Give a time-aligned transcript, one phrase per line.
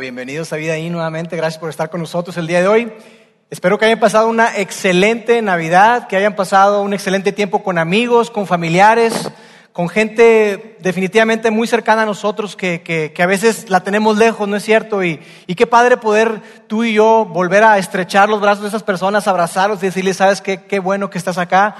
[0.00, 2.92] Bienvenidos a Vida ahí nuevamente, gracias por estar con nosotros el día de hoy.
[3.50, 8.30] Espero que hayan pasado una excelente Navidad, que hayan pasado un excelente tiempo con amigos,
[8.30, 9.28] con familiares,
[9.72, 14.54] con gente definitivamente muy cercana a nosotros que, que, a veces la tenemos lejos, ¿no
[14.54, 15.02] es cierto?
[15.02, 18.84] Y, y, qué padre poder tú y yo volver a estrechar los brazos de esas
[18.84, 21.74] personas, abrazarlos y decirles, sabes qué, qué bueno que estás acá.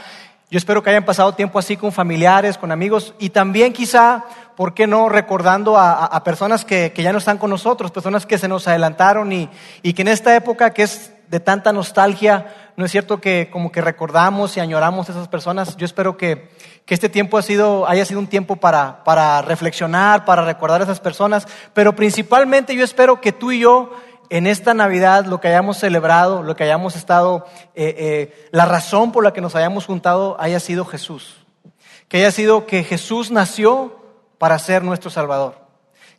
[0.50, 4.25] Yo espero que hayan pasado tiempo así con familiares, con amigos y también quizá,
[4.59, 5.09] ¿por qué no?
[5.09, 9.32] Recordando a, personas que, que, ya no están con nosotros, personas que se nos adelantaron
[9.32, 9.48] y,
[9.84, 13.71] y que en esta época que es de tanta nostalgia, ¿no es cierto que como
[13.71, 15.76] que recordamos y añoramos a esas personas?
[15.76, 16.50] Yo espero que,
[16.86, 20.85] que este tiempo ha sido, haya sido un tiempo para, para reflexionar, para recordar a
[20.85, 23.93] esas personas, pero principalmente yo espero que tú y yo
[24.29, 27.46] en esta Navidad lo que hayamos celebrado, lo que hayamos estado,
[27.77, 31.36] eh, eh, la razón por la que nos hayamos juntado haya sido Jesús.
[32.08, 33.97] Que haya sido que Jesús nació
[34.39, 35.69] para ser nuestro Salvador.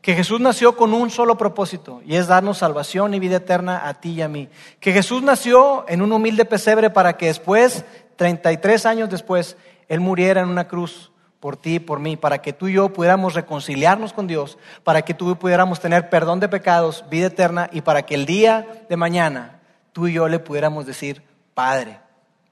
[0.02, 3.96] Que Jesús nació con un solo propósito y es darnos salvación y vida eterna a
[3.96, 4.48] ti y a mí.
[4.80, 7.84] Que Jesús nació en un humilde pesebre para que después,
[8.16, 9.58] 33 años después,
[9.90, 12.92] Él muriera en una cruz por ti y por mí, para que tú y yo
[12.92, 17.70] pudiéramos reconciliarnos con Dios, para que tú y pudiéramos tener perdón de pecados, vida eterna,
[17.72, 19.62] y para que el día de mañana
[19.94, 21.24] tú y yo le pudiéramos decir,
[21.54, 22.00] Padre,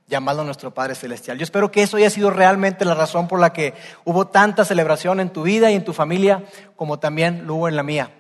[0.07, 1.37] llamarlo nuestro Padre Celestial.
[1.37, 3.73] Yo espero que eso haya sido realmente la razón por la que
[4.05, 6.43] hubo tanta celebración en tu vida y en tu familia,
[6.77, 8.11] como también lo hubo en la mía.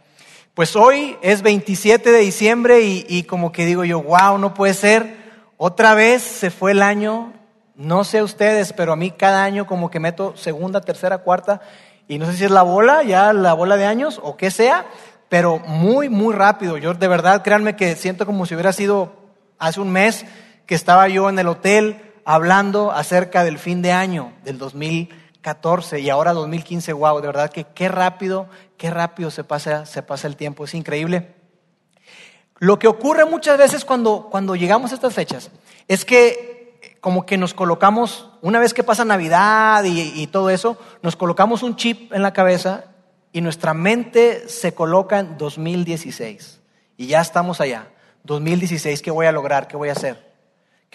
[0.53, 5.15] Pues hoy es 27 de diciembre y como que digo yo, wow, no puede ser,
[5.55, 7.31] otra vez se fue el año,
[7.75, 11.61] no sé ustedes, pero a mí cada año como que meto segunda, tercera, cuarta,
[12.07, 14.87] y no sé si es la bola, ya la bola de años o qué sea,
[15.29, 16.77] pero muy, muy rápido.
[16.77, 19.13] Yo de verdad, créanme que siento como si hubiera sido
[19.57, 20.25] hace un mes
[20.67, 26.09] que estaba yo en el hotel hablando acerca del fin de año del 2014 y
[26.09, 30.35] ahora 2015, wow, de verdad que qué rápido, qué rápido se pasa, se pasa el
[30.35, 31.33] tiempo, es increíble.
[32.59, 35.51] Lo que ocurre muchas veces cuando, cuando llegamos a estas fechas
[35.87, 40.77] es que como que nos colocamos, una vez que pasa Navidad y, y, todo eso,
[41.01, 42.85] nos colocamos un chip en la cabeza
[43.31, 46.59] y nuestra mente se coloca en 2016.
[46.97, 47.87] Y ya estamos allá.
[48.23, 49.67] 2016, ¿qué voy a lograr?
[49.67, 50.26] ¿Qué voy a hacer?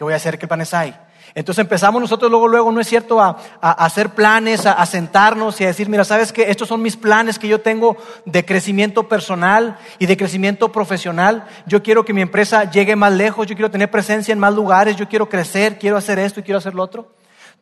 [0.02, 0.36] ¿Qué voy a hacer?
[0.36, 0.92] ¿Qué planes hay?
[1.32, 5.64] Entonces empezamos nosotros luego, luego, no es cierto, a, hacer planes, a, a, sentarnos y
[5.64, 6.50] a decir, mira, ¿sabes qué?
[6.50, 7.96] Estos son mis planes que yo tengo
[8.26, 11.46] de crecimiento personal y de crecimiento profesional.
[11.66, 14.96] Yo quiero que mi empresa llegue más lejos, yo quiero tener presencia en más lugares,
[14.96, 17.12] yo quiero crecer, quiero hacer esto y quiero hacer lo otro.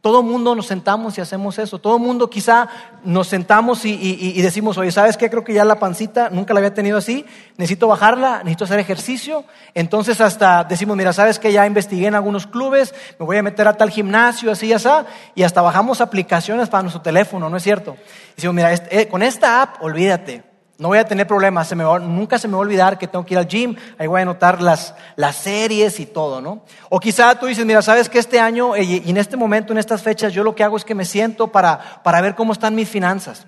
[0.01, 1.79] Todo mundo nos sentamos y hacemos eso.
[1.79, 2.69] Todo mundo quizá
[3.05, 5.29] nos sentamos y, decimos, oye, ¿sabes qué?
[5.29, 7.27] Creo que ya la pancita nunca la había tenido así.
[7.59, 9.45] Necesito bajarla, necesito hacer ejercicio.
[9.75, 11.53] Entonces hasta decimos, mira, ¿sabes qué?
[11.53, 14.89] Ya investigué en algunos clubes, me voy a meter a tal gimnasio, así y así.
[15.35, 17.97] Y hasta bajamos aplicaciones para nuestro teléfono, ¿no es cierto?
[18.35, 20.50] Decimos, mira, este, eh, con esta app, olvídate.
[20.81, 23.39] No voy a tener problemas, nunca se me va a olvidar que tengo que ir
[23.39, 26.63] al gym, ahí voy a anotar las, las series y todo, ¿no?
[26.89, 30.03] O quizá tú dices, mira, sabes que este año y en este momento, en estas
[30.03, 32.89] fechas, yo lo que hago es que me siento para, para ver cómo están mis
[32.89, 33.47] finanzas,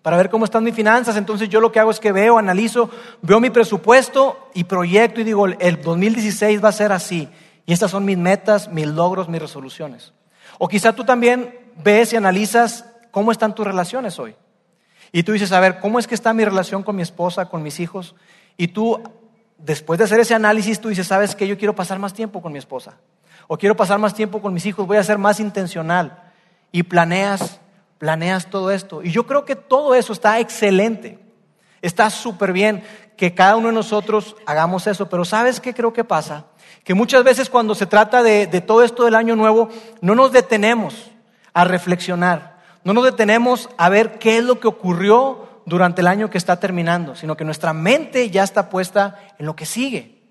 [0.00, 2.88] para ver cómo están mis finanzas, entonces yo lo que hago es que veo, analizo,
[3.20, 7.28] veo mi presupuesto y proyecto y digo, el 2016 va a ser así,
[7.66, 10.14] y estas son mis metas, mis logros, mis resoluciones.
[10.56, 14.34] O quizá tú también ves y analizas cómo están tus relaciones hoy.
[15.16, 17.62] Y tú dices, a ver, ¿cómo es que está mi relación con mi esposa, con
[17.62, 18.14] mis hijos?
[18.58, 19.02] Y tú,
[19.56, 21.48] después de hacer ese análisis, tú dices, ¿sabes qué?
[21.48, 22.98] Yo quiero pasar más tiempo con mi esposa.
[23.46, 26.22] O quiero pasar más tiempo con mis hijos, voy a ser más intencional.
[26.70, 27.60] Y planeas,
[27.96, 29.02] planeas todo esto.
[29.02, 31.18] Y yo creo que todo eso está excelente.
[31.80, 32.84] Está súper bien
[33.16, 35.08] que cada uno de nosotros hagamos eso.
[35.08, 36.44] Pero ¿sabes qué creo que pasa?
[36.84, 39.70] Que muchas veces cuando se trata de, de todo esto del año nuevo,
[40.02, 41.10] no nos detenemos
[41.54, 42.55] a reflexionar.
[42.86, 46.60] No nos detenemos a ver qué es lo que ocurrió durante el año que está
[46.60, 50.22] terminando, sino que nuestra mente ya está puesta en lo que sigue.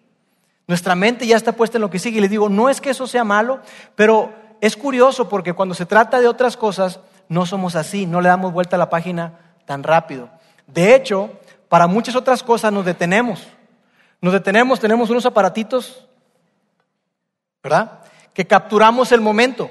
[0.65, 2.19] Nuestra mente ya está puesta en lo que sigue.
[2.19, 3.59] Y les digo, no es que eso sea malo,
[3.95, 8.29] pero es curioso porque cuando se trata de otras cosas, no somos así, no le
[8.29, 9.33] damos vuelta a la página
[9.65, 10.29] tan rápido.
[10.65, 11.31] De hecho,
[11.67, 13.45] para muchas otras cosas nos detenemos.
[14.21, 16.07] Nos detenemos, tenemos unos aparatitos,
[17.61, 17.99] ¿verdad?
[18.33, 19.69] Que capturamos el momento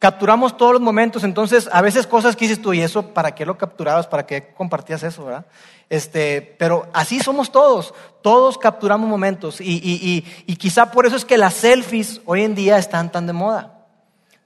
[0.00, 3.44] capturamos todos los momentos, entonces a veces cosas que dices tú, ¿y eso para qué
[3.44, 4.06] lo capturabas?
[4.06, 5.26] ¿Para qué compartías eso?
[5.26, 5.44] ¿verdad?
[5.90, 7.92] Este, pero así somos todos,
[8.22, 12.54] todos capturamos momentos y, y, y, quizá por eso es que las selfies hoy en
[12.54, 13.76] día están tan de moda.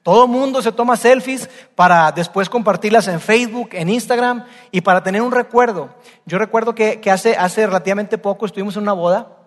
[0.02, 5.22] Todo mundo se toma selfies para después compartirlas en Facebook, en Instagram y para tener
[5.22, 5.94] un recuerdo.
[6.26, 9.43] Yo recuerdo que, que hace, hace relativamente poco estuvimos en una boda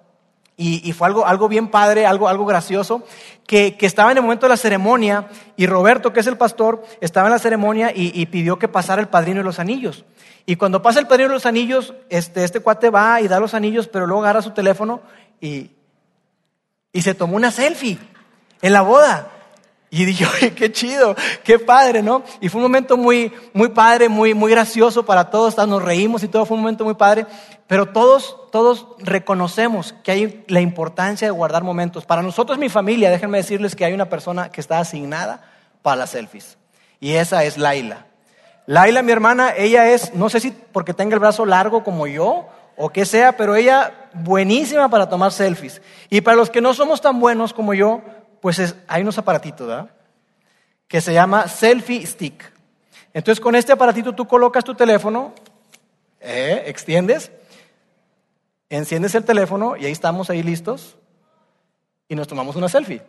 [0.60, 3.04] Y, fue algo, algo bien padre, algo, algo gracioso,
[3.46, 6.84] que, que, estaba en el momento de la ceremonia y Roberto, que es el pastor,
[7.00, 10.04] estaba en la ceremonia y, pidió que pasara el padrino de los anillos.
[10.48, 13.54] Y cuando pasa el padrino de los anillos, este, este cuate va y da los
[13.54, 15.02] anillos, pero luego agarra su teléfono
[15.40, 15.70] y,
[16.92, 18.00] y se tomó una selfie
[18.64, 19.37] en la boda.
[19.90, 22.24] Y dije, oye, qué chido, qué padre, ¿no?
[22.42, 26.28] Y fue un momento muy, muy padre, muy, muy gracioso para todos, nos reímos y
[26.28, 27.26] todo fue un momento muy padre,
[27.68, 32.06] pero todos, todos reconocemos que hay la importancia de guardar momentos.
[32.06, 35.42] Para nosotros, mi familia, déjenme decirles que hay una persona que está asignada
[35.82, 36.58] para las selfies,
[37.00, 38.06] y esa es Laila.
[38.66, 42.50] Laila, mi hermana, ella es, no sé si porque tenga el brazo largo como yo,
[42.76, 45.82] o que sea, pero ella buenísima para tomar selfies.
[46.10, 48.02] Y para los que no somos tan buenos como yo,
[48.42, 49.90] pues hay unos aparatitos, ¿verdad?
[50.88, 52.52] Que se llama selfie stick.
[53.14, 55.34] Entonces con este aparatito tú colocas tu teléfono,
[56.20, 56.64] ¿eh?
[56.68, 57.32] extiendes,
[58.70, 60.98] enciendes el teléfono y ahí estamos ahí listos
[62.08, 63.02] y nos tomamos una selfie.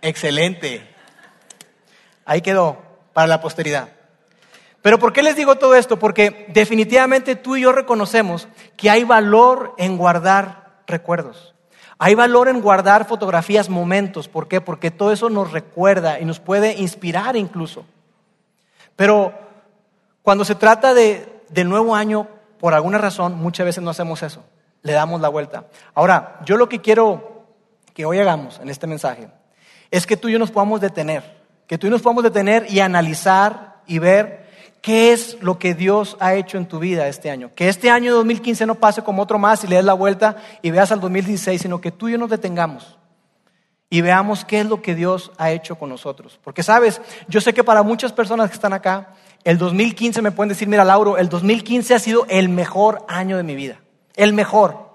[0.00, 0.88] Excelente.
[2.24, 3.88] Ahí quedó para la posteridad.
[4.82, 5.98] Pero ¿por qué les digo todo esto?
[5.98, 11.54] Porque definitivamente tú y yo reconocemos que hay valor en guardar recuerdos.
[12.04, 14.26] Hay valor en guardar fotografías, momentos.
[14.26, 14.60] ¿Por qué?
[14.60, 17.84] Porque todo eso nos recuerda y nos puede inspirar incluso.
[18.96, 19.32] Pero
[20.20, 22.26] cuando se trata de, del nuevo año,
[22.58, 24.42] por alguna razón, muchas veces no hacemos eso.
[24.82, 25.66] Le damos la vuelta.
[25.94, 27.44] Ahora, yo lo que quiero
[27.94, 29.28] que hoy hagamos en este mensaje
[29.92, 31.22] es que tú y yo nos podamos detener.
[31.68, 34.41] Que tú y yo nos podamos detener y analizar y ver
[34.82, 37.52] ¿Qué es lo que Dios ha hecho en tu vida este año?
[37.54, 40.72] Que este año 2015 no pase como otro más y le des la vuelta y
[40.72, 42.98] veas al 2016, sino que tú y yo nos detengamos
[43.88, 46.40] y veamos qué es lo que Dios ha hecho con nosotros.
[46.42, 49.14] Porque sabes, yo sé que para muchas personas que están acá,
[49.44, 53.44] el 2015 me pueden decir, mira Lauro, el 2015 ha sido el mejor año de
[53.44, 53.78] mi vida,
[54.16, 54.90] el mejor.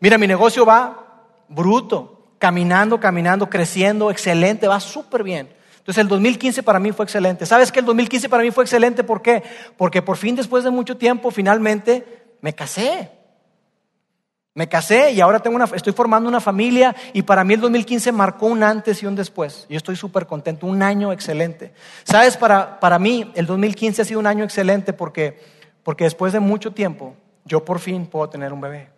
[0.00, 5.61] Mira, mi negocio va bruto, caminando, caminando, creciendo, excelente, va súper bien.
[5.82, 7.44] Entonces el 2015 para mí fue excelente.
[7.44, 9.02] ¿Sabes que el 2015 para mí fue excelente?
[9.02, 9.42] ¿Por qué?
[9.76, 13.10] Porque por fin, después de mucho tiempo, finalmente me casé.
[14.54, 18.12] Me casé y ahora tengo una, estoy formando una familia y para mí el 2015
[18.12, 19.66] marcó un antes y un después.
[19.68, 21.72] Yo estoy súper contento, un año excelente.
[22.04, 22.36] ¿Sabes?
[22.36, 25.40] Para, para mí el 2015 ha sido un año excelente porque,
[25.82, 28.88] porque después de mucho tiempo yo por fin puedo tener un bebé.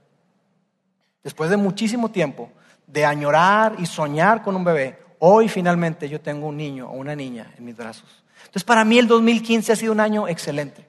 [1.22, 2.50] Después de muchísimo tiempo
[2.86, 7.16] de añorar y soñar con un bebé, Hoy finalmente yo tengo un niño o una
[7.16, 8.22] niña en mis brazos.
[8.40, 10.86] Entonces para mí el 2015 ha sido un año excelente.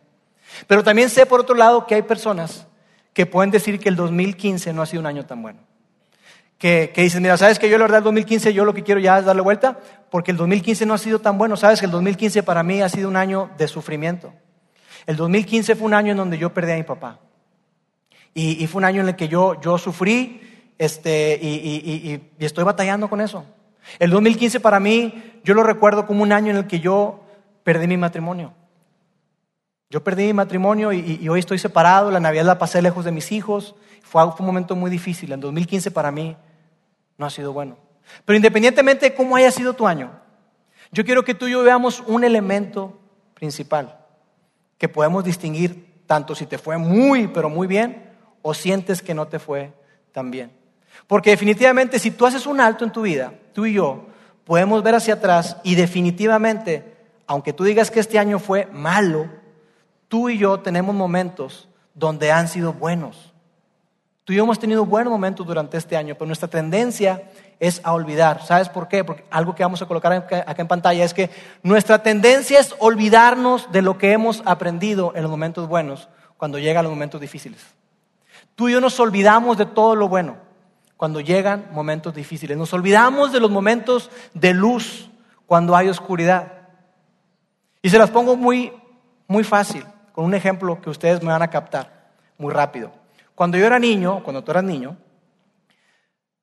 [0.67, 2.67] Pero también sé por otro lado que hay personas
[3.13, 5.59] que pueden decir que el 2015 no ha sido un año tan bueno.
[6.57, 9.19] Que, dicen, mira, ¿sabes que yo la verdad el 2015 yo lo que quiero ya
[9.19, 9.79] es darle vuelta?
[10.11, 11.55] Porque el 2015 no ha sido tan bueno.
[11.55, 14.33] ¿Sabes que el 2015 para mí ha sido un año de sufrimiento?
[15.05, 17.21] El 2015 fue un año en donde yo perdí a mi papá.
[18.33, 20.41] Y, fue un año en el que yo, yo sufrí
[20.77, 23.45] este, y estoy batallando con eso.
[23.99, 27.23] El 2015 para mí, yo lo recuerdo como un año en el que yo
[27.63, 28.53] perdí mi matrimonio.
[29.89, 33.31] Yo perdí mi matrimonio y, hoy estoy separado, la Navidad la pasé lejos de mis
[33.31, 35.31] hijos, fue, un momento muy difícil.
[35.31, 36.35] El 2015 para mí
[37.17, 37.77] no ha sido bueno.
[38.25, 40.11] Pero independientemente de cómo haya sido tu año,
[40.91, 42.99] yo quiero que tú y yo veamos un elemento
[43.33, 43.97] principal
[44.77, 48.11] que podemos distinguir tanto si te fue muy, pero muy bien,
[48.41, 49.73] o sientes que no te fue
[50.11, 50.51] tan bien.
[51.07, 54.05] Porque definitivamente si tú haces un alto en tu vida, tú y yo
[54.43, 59.27] podemos ver hacia atrás y definitivamente, aunque tú digas que este año fue malo,
[60.09, 63.33] tú y yo tenemos momentos donde han sido buenos.
[64.25, 67.93] Tú y yo hemos tenido buenos momentos durante este año, pero nuestra tendencia es a
[67.93, 68.43] olvidar.
[68.43, 69.03] ¿Sabes por qué?
[69.03, 71.29] Porque algo que vamos a colocar acá en pantalla es que
[71.63, 76.83] nuestra tendencia es olvidarnos de lo que hemos aprendido en los momentos buenos cuando llegan
[76.83, 77.61] los momentos difíciles.
[78.55, 80.44] Tú y yo nos olvidamos de todo lo bueno
[80.97, 82.57] cuando llegan momentos difíciles.
[82.57, 85.09] Nos olvidamos de los momentos de luz
[85.45, 86.53] cuando hay oscuridad.
[87.81, 88.73] Y se las pongo muy,
[89.27, 92.91] muy fácil, con un ejemplo que ustedes me van a captar muy rápido.
[93.35, 94.97] Cuando yo era niño, cuando tú eras niño,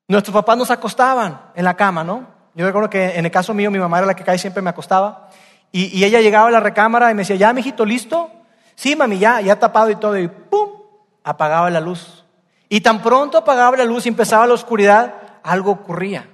[0.07, 2.27] nuestros papás nos acostaban en la cama, ¿no?
[2.53, 4.69] Yo recuerdo que en el caso mío, mi mamá era la que casi siempre me
[4.69, 5.29] acostaba.
[5.71, 8.31] Y, ella llegaba a la recámara y me decía, ¿ya, mijito, listo?
[8.75, 10.17] Sí, mami, ya, ya tapado y todo.
[10.19, 10.69] Y ¡pum!
[11.23, 12.22] Apagaba la luz.
[12.73, 15.13] Y tan pronto apagaba la luz y empezaba la oscuridad,
[15.43, 16.27] algo ocurría.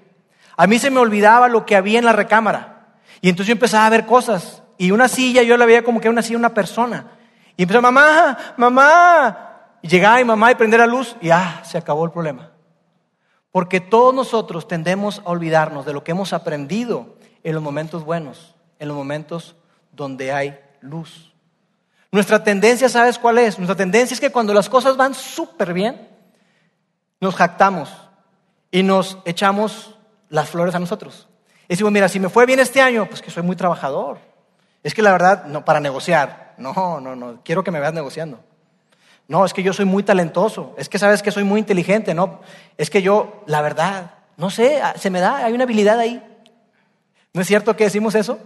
[0.55, 2.95] A mí se me olvidaba lo que había en la recámara.
[3.19, 4.63] Y entonces yo empezaba a ver cosas.
[4.77, 7.07] Y una silla, yo la veía como que era una silla una persona.
[7.57, 9.49] Y empezó, mamá, mamá.
[9.81, 12.51] Y llegaba mi mamá y prender la luz y ah, se acabó el problema.
[13.51, 18.55] Porque todos nosotros tendemos a olvidarnos de lo que hemos aprendido en los momentos buenos,
[18.79, 19.57] en los momentos
[19.91, 21.33] donde hay luz.
[22.13, 23.59] Nuestra tendencia, ¿sabes cuál es?
[23.59, 26.08] Nuestra tendencia es que cuando las cosas van súper bien,
[27.19, 27.89] nos jactamos
[28.71, 29.95] y nos echamos
[30.29, 31.27] las flores a nosotros.
[31.65, 34.19] Y decimos, mira, si me fue bien este año, pues que soy muy trabajador.
[34.83, 36.53] Es que la verdad, no, para negociar.
[36.57, 38.39] No, no, no, quiero que me veas negociando.
[39.27, 40.73] No, es que yo soy muy talentoso.
[40.77, 42.13] Es que sabes que soy muy inteligente.
[42.13, 42.41] No,
[42.77, 46.23] es que yo, la verdad, no sé, se me da, hay una habilidad ahí.
[47.33, 48.39] ¿No es cierto que decimos eso?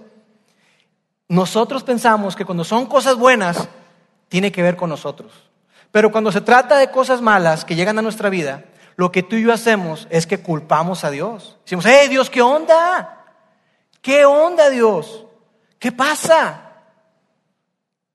[1.29, 3.69] Nosotros pensamos que cuando son cosas buenas,
[4.27, 5.31] tiene que ver con nosotros.
[5.93, 8.63] Pero cuando se trata de cosas malas que llegan a nuestra vida,
[8.95, 11.59] lo que tú y yo hacemos es que culpamos a Dios.
[11.65, 13.23] Decimos, hey Dios, ¿qué onda?
[14.01, 15.27] ¿Qué onda Dios?
[15.77, 16.71] ¿Qué pasa?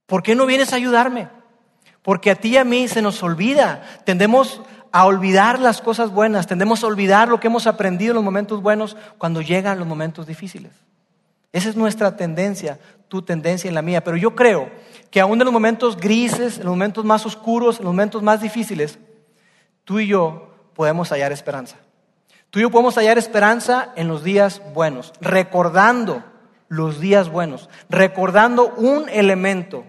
[0.06, 1.28] ¿Por qué no vienes a ayudarme?
[2.02, 3.84] Porque a ti y a mí se nos olvida.
[4.04, 8.24] Tendemos a olvidar las cosas buenas, tendemos a olvidar lo que hemos aprendido en los
[8.24, 10.72] momentos buenos cuando llegan los momentos difíciles.
[11.52, 14.02] Esa es nuestra tendencia, tu tendencia y la mía.
[14.02, 14.68] Pero yo creo
[15.10, 18.40] que aún en los momentos grises, en los momentos más oscuros, en los momentos más
[18.40, 18.98] difíciles,
[19.84, 21.76] tú y yo podemos hallar esperanza.
[22.50, 26.24] Tú y yo podemos hallar esperanza en los días buenos, recordando
[26.68, 29.84] los días buenos, recordando un elemento,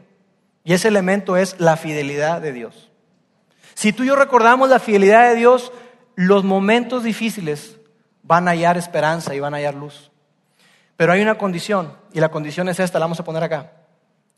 [0.64, 2.90] y ese elemento es la fidelidad de Dios.
[3.76, 5.72] Si tú y yo recordamos la fidelidad de Dios,
[6.16, 7.78] los momentos difíciles
[8.24, 10.12] van a hallar esperanza y van a hallar luz.
[10.98, 13.79] Pero hay una condición, y la condición es esta, la vamos a poner acá.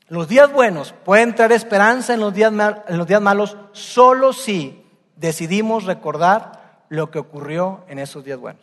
[0.08, 4.84] Los días buenos pueden traer esperanza en los días, en los días malos solo si
[5.16, 8.62] decidimos recordar lo que ocurrió en esos días buenos.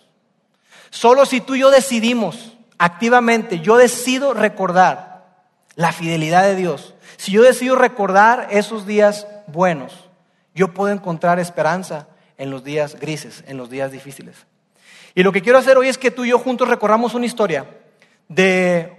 [0.89, 5.25] Solo si tú y yo decidimos activamente, yo decido recordar
[5.75, 6.93] la fidelidad de Dios.
[7.17, 10.10] Si yo decido recordar esos días buenos,
[10.53, 14.46] yo puedo encontrar esperanza en los días grises, en los días difíciles.
[15.15, 17.65] Y lo que quiero hacer hoy es que tú y yo juntos recorramos una historia
[18.27, 18.98] de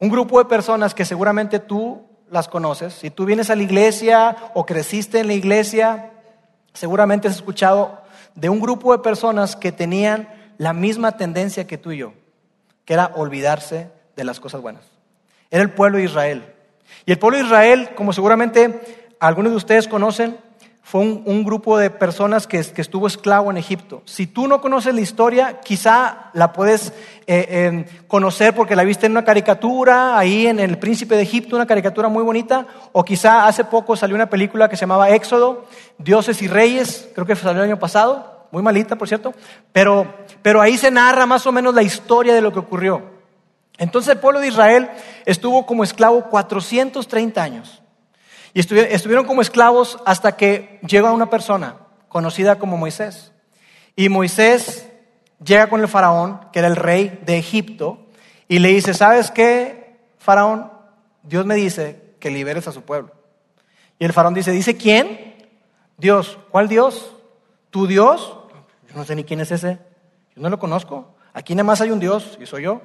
[0.00, 2.94] un grupo de personas que seguramente tú las conoces.
[2.94, 6.12] Si tú vienes a la iglesia o creciste en la iglesia,
[6.72, 8.00] seguramente has escuchado
[8.34, 10.28] de un grupo de personas que tenían
[10.58, 12.12] la misma tendencia que tú y yo,
[12.84, 14.84] que era olvidarse de las cosas buenas.
[15.50, 16.54] Era el pueblo de Israel.
[17.06, 20.38] Y el pueblo de Israel, como seguramente algunos de ustedes conocen,
[20.90, 24.00] fue un, grupo de personas que, estuvo esclavo en Egipto.
[24.06, 26.94] Si tú no conoces la historia, quizá la puedes
[27.26, 31.66] eh, conocer porque la viste en una caricatura, ahí en El Príncipe de Egipto, una
[31.66, 35.66] caricatura muy bonita, o quizá hace poco salió una película que se llamaba Éxodo,
[35.98, 39.34] Dioses y Reyes, creo que salió el año pasado, muy malita, por cierto,
[39.74, 43.02] pero ahí se narra más o menos la historia de lo que ocurrió.
[43.76, 44.88] Entonces el pueblo de Israel
[45.26, 47.82] estuvo como esclavo 430 años.
[48.54, 51.76] Y estuvieron como esclavos hasta que llega una persona
[52.08, 53.32] conocida como Moisés.
[53.96, 54.88] Y Moisés
[55.44, 58.06] llega con el faraón, que era el rey de Egipto,
[58.48, 60.72] y le dice, ¿sabes qué, faraón?
[61.22, 63.12] Dios me dice que liberes a su pueblo.
[63.98, 65.36] Y el faraón dice, ¿dice quién?
[65.96, 66.38] Dios.
[66.50, 67.12] ¿Cuál Dios?
[67.70, 68.36] ¿Tu Dios?
[68.88, 69.78] Yo no sé ni quién es ese.
[70.34, 71.14] Yo no lo conozco.
[71.34, 72.80] Aquí nada más hay un Dios y soy yo.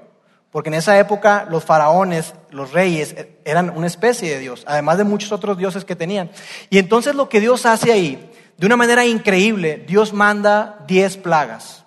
[0.53, 5.03] Porque en esa época los faraones, los reyes, eran una especie de Dios, además de
[5.03, 6.29] muchos otros dioses que tenían.
[6.69, 11.85] Y entonces lo que Dios hace ahí, de una manera increíble, Dios manda diez plagas.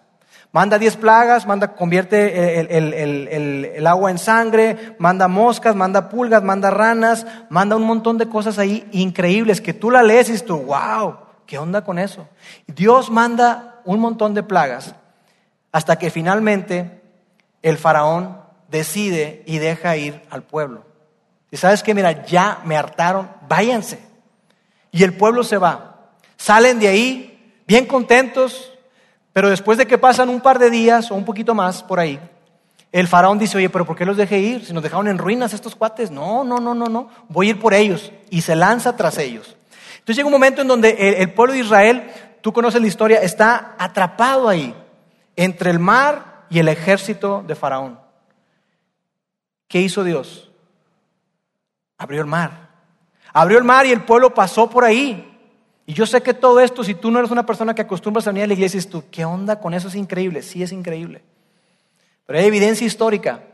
[0.51, 7.25] Manda diez plagas, manda, convierte el, agua en sangre, manda moscas, manda pulgas, manda ranas,
[7.49, 11.57] manda un montón de cosas ahí increíbles que tú la lees y tú, wow, ¿qué
[11.57, 12.27] onda con eso?
[12.67, 14.97] Dios manda un montón de plagas
[15.71, 17.01] hasta que finalmente
[17.63, 20.85] el faraón decide y deja ir al pueblo.
[21.51, 24.01] Y sabes que, mira, ya me hartaron, váyanse.
[24.91, 26.11] Y el pueblo se va.
[26.37, 28.73] Salen de ahí bien contentos,
[29.33, 32.21] pero después de que pasan un par de días o un poquito más por ahí,
[32.93, 34.65] el faraón dice, oye, pero ¿por qué los dejé ir?
[34.65, 36.11] Si nos dejaron en ruinas estos cuates.
[36.11, 37.11] No, no, no, no, no.
[37.29, 38.13] Voy a ir por ellos.
[38.31, 39.57] Y se lanza tras ellos.
[39.99, 43.21] Entonces llega un momento en donde el, el pueblo de Israel, tú conoces la historia,
[43.21, 44.75] está atrapado ahí,
[45.35, 48.06] entre el mar y el ejército de faraón.
[49.69, 50.51] ¿Qué hizo Dios?
[51.99, 52.71] Abrió el mar.
[53.33, 55.33] Abrió el mar y el pueblo pasó por ahí.
[55.87, 58.31] Y yo sé que todo esto, si tú no eres una persona que acostumbras a
[58.31, 59.89] venir a la iglesia, dices tú, ¿qué onda con eso?
[59.89, 60.43] Es increíble.
[60.43, 61.23] Sí, es increíble.
[62.27, 63.45] Pero hay evidencia histórica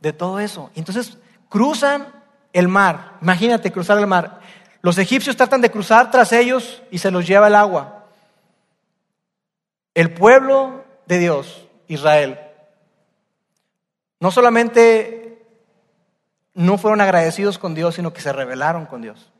[0.00, 0.70] de todo eso.
[0.74, 1.18] entonces
[1.48, 2.08] cruzan
[2.52, 3.18] el mar.
[3.22, 4.40] Imagínate cruzar el mar.
[4.82, 8.06] Los egipcios tratan de cruzar tras ellos y se los lleva el agua.
[9.94, 12.38] El pueblo de Dios, Israel,
[14.20, 15.23] no solamente
[16.54, 19.30] no fueron agradecidos con Dios, sino que se rebelaron con Dios.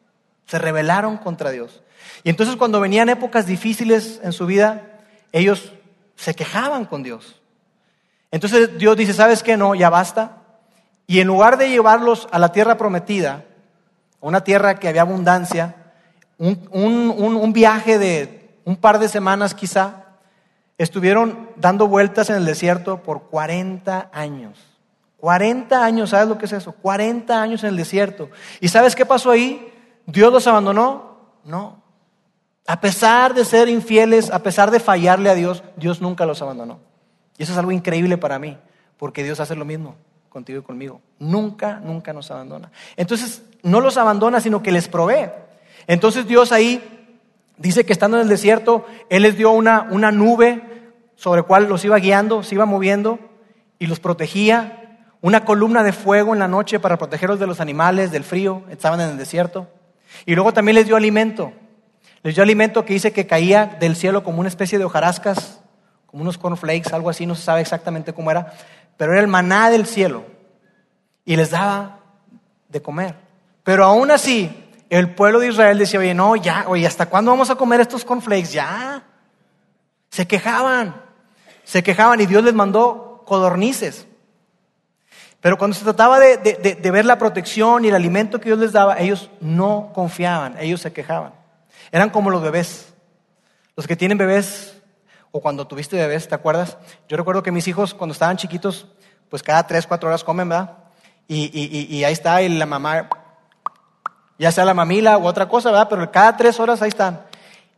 [0.47, 1.83] Se rebelaron contra Dios.
[2.23, 4.83] Y entonces cuando venían épocas difíciles en su vida,
[5.33, 5.73] ellos
[6.17, 7.41] se quejaban con Dios.
[8.31, 9.57] Entonces Dios dice, ¿sabes qué?
[9.57, 10.43] No, ya basta.
[11.07, 13.45] Y en lugar de llevarlos a la tierra prometida,
[14.21, 15.77] a una tierra que había abundancia,
[16.39, 20.05] un, un viaje de un par de semanas quizá,
[20.79, 24.74] estuvieron dando vueltas en el desierto por 40 años.
[25.25, 26.73] 40 años, ¿sabes lo que es eso?
[26.73, 28.29] 40 años en el desierto.
[28.61, 29.73] ¿Y sabes qué pasó ahí?
[30.05, 31.17] ¿Dios los abandonó?
[31.47, 31.83] No.
[32.67, 36.79] A pesar de ser infieles, a pesar de fallarle a Dios, Dios nunca los abandonó.
[37.39, 38.59] Y eso es algo increíble para mí,
[38.99, 39.95] porque Dios hace lo mismo
[40.29, 41.01] contigo y conmigo.
[41.19, 42.71] Nunca, nunca nos abandona.
[42.95, 45.31] Entonces, no los abandona, sino que les provee.
[45.87, 47.17] Entonces Dios ahí
[47.57, 51.67] dice que estando en el desierto, Él les dio una, una nube sobre la cual
[51.67, 53.19] los iba guiando, se iba moviendo
[53.79, 54.83] y los protegía.
[55.25, 59.01] Una columna de fuego en la noche para protegerlos de los animales, del frío, estaban
[59.01, 59.67] en el desierto.
[60.27, 61.51] Y luego también les dio alimento.
[62.23, 65.63] Les dio alimento que dice que caía del cielo como una especie de hojarascas,
[66.05, 68.53] como unos cornflakes, algo así, no se sabe exactamente cómo era,
[68.99, 70.27] pero era el maná del cielo.
[71.25, 72.01] Y les daba
[72.69, 73.15] de comer.
[73.63, 74.55] Pero aún así,
[74.91, 78.05] el pueblo de Israel decía, oye, no, ya, oye, ¿hasta cuándo vamos a comer estos
[78.05, 78.53] cornflakes?
[78.53, 79.03] Ya.
[80.11, 81.01] Se quejaban,
[81.65, 84.07] se quejaban y Dios les mandó codornices.
[85.45, 88.73] Pero cuando se trataba de, de, ver la protección y el alimento que Dios les
[88.73, 91.35] daba, ellos no confiaban, ellos se quejaban.
[91.93, 92.95] Eran como los bebés.
[93.77, 94.81] Los que tienen bebés,
[95.33, 96.79] o cuando tuviste bebés, ¿te acuerdas?
[97.11, 98.89] Yo recuerdo que mis hijos, cuando estaban chiquitos,
[99.29, 100.79] pues cada tres, cuatro horas comen, ¿verdad?
[101.29, 103.11] Y, y, y ahí está, y la mamá,
[104.39, 105.89] ya sea la mamila u otra cosa, ¿verdad?
[105.91, 107.23] Pero cada tres horas ahí están.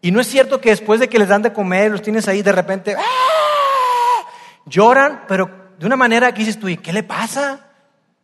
[0.00, 2.42] Y no es cierto que después de que les dan de comer, los tienes ahí,
[2.42, 4.22] de repente, ¡ah!
[4.66, 7.66] lloran, pero de una manera que dices tú, ¿y qué le pasa?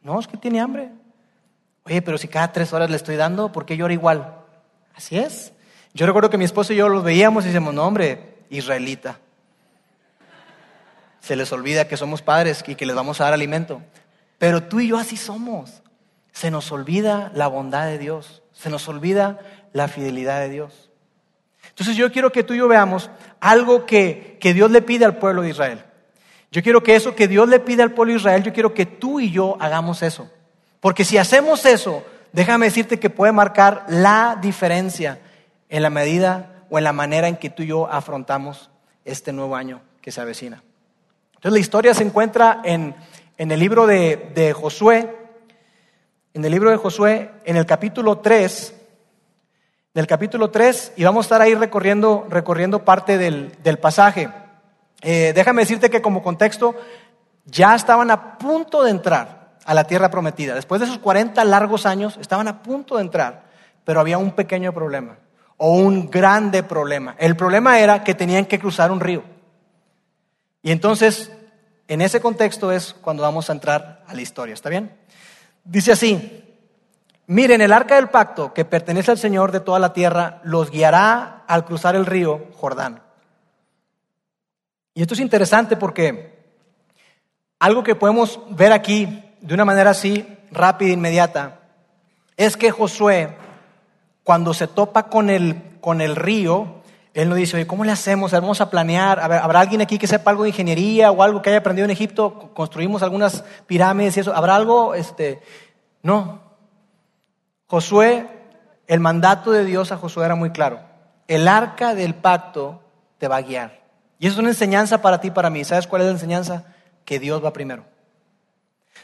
[0.02, 0.90] No, es que tiene hambre.
[1.84, 4.36] Oye, pero si cada tres horas le estoy dando, ¿por qué llora igual?
[4.94, 5.52] Así es.
[5.94, 9.18] Yo recuerdo que mi esposo y yo los veíamos y decíamos, no, hombre, israelita.
[11.20, 13.82] Se les olvida que somos padres y que les vamos a dar alimento.
[14.38, 15.82] Pero tú y yo así somos.
[16.32, 18.42] Se nos olvida la bondad de Dios.
[18.52, 19.38] Se nos olvida
[19.72, 20.90] la fidelidad de Dios.
[21.68, 25.16] Entonces yo quiero que tú y yo veamos algo que, que Dios le pide al
[25.16, 25.84] pueblo de Israel.
[26.52, 28.84] Yo quiero que eso que Dios le pide al pueblo de Israel, yo quiero que
[28.84, 30.30] tú y yo hagamos eso.
[30.80, 35.18] Porque si hacemos eso, déjame decirte que puede marcar la diferencia
[35.70, 38.70] en la medida o en la manera en que tú y yo afrontamos
[39.06, 40.62] este nuevo año que se avecina.
[41.36, 42.94] Entonces la historia se encuentra en,
[43.38, 45.08] en el libro de, de, Josué,
[46.34, 48.74] en el libro de Josué, en el capítulo 3,
[49.94, 54.28] del capítulo 3, y vamos a estar ahí recorriendo, recorriendo parte del, del pasaje.
[55.02, 56.76] Eh, déjame decirte que como contexto,
[57.44, 60.54] ya estaban a punto de entrar a la tierra prometida.
[60.54, 63.44] Después de esos 40 largos años, estaban a punto de entrar,
[63.84, 65.18] pero había un pequeño problema
[65.56, 67.14] o un grande problema.
[67.18, 69.22] El problema era que tenían que cruzar un río.
[70.62, 71.30] Y entonces,
[71.88, 74.96] en ese contexto es cuando vamos a entrar a la historia, ¿está bien?
[75.64, 76.44] Dice así,
[77.26, 81.44] miren, el arca del pacto que pertenece al Señor de toda la tierra los guiará
[81.46, 83.02] al cruzar el río Jordán.
[84.94, 86.38] Y esto es interesante porque
[87.58, 91.60] algo que podemos ver aquí de una manera así rápida e inmediata
[92.36, 93.36] es que Josué,
[94.24, 96.82] cuando se topa con el, con el río,
[97.14, 98.32] él no dice, oye, ¿cómo le hacemos?
[98.32, 99.20] Vamos a planear.
[99.20, 102.50] ¿Habrá alguien aquí que sepa algo de ingeniería o algo que haya aprendido en Egipto?
[102.54, 104.34] Construimos algunas pirámides y eso.
[104.34, 104.94] ¿Habrá algo?
[104.94, 105.42] Este,
[106.02, 106.40] no.
[107.66, 108.28] Josué,
[108.86, 110.80] el mandato de Dios a Josué era muy claro.
[111.28, 112.82] El arca del pacto
[113.18, 113.81] te va a guiar.
[114.22, 115.64] Y es una enseñanza para ti para mí.
[115.64, 116.64] ¿Sabes cuál es la enseñanza?
[117.04, 117.84] Que Dios va primero.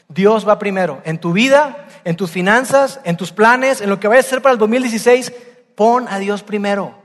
[0.07, 1.01] Dios va primero.
[1.03, 4.41] En tu vida, en tus finanzas, en tus planes, en lo que vayas a hacer
[4.41, 5.33] para el 2016,
[5.75, 6.95] pon a Dios primero.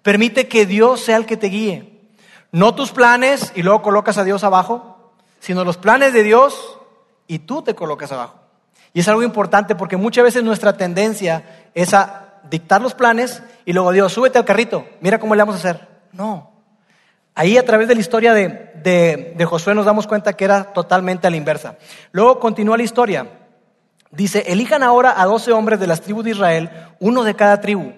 [0.00, 2.08] Permite que Dios sea el que te guíe.
[2.52, 6.78] No tus planes y luego colocas a Dios abajo, sino los planes de Dios
[7.26, 8.40] y tú te colocas abajo.
[8.94, 13.74] Y es algo importante porque muchas veces nuestra tendencia es a dictar los planes y
[13.74, 15.86] luego Dios, súbete al carrito, mira cómo le vamos a hacer.
[16.12, 16.57] No,
[17.38, 21.30] Ahí a través de la historia de, Josué nos damos cuenta que era totalmente a
[21.30, 21.76] la inversa.
[22.10, 23.28] Luego continúa la historia.
[24.10, 27.92] Dice, elijan ahora a doce hombres de las tribus de Israel, uno de cada tribu.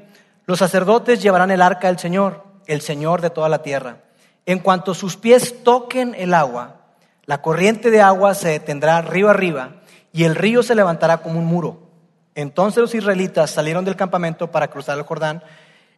[0.44, 4.02] Los sacerdotes llevarán el arca del Señor, el Señor de toda la tierra.
[4.44, 6.76] En cuanto sus pies toquen el agua,
[7.24, 9.76] la corriente de agua se detendrá río arriba
[10.12, 11.88] y el río se levantará como un muro.
[12.34, 15.42] Entonces los israelitas salieron del campamento para cruzar el Jordán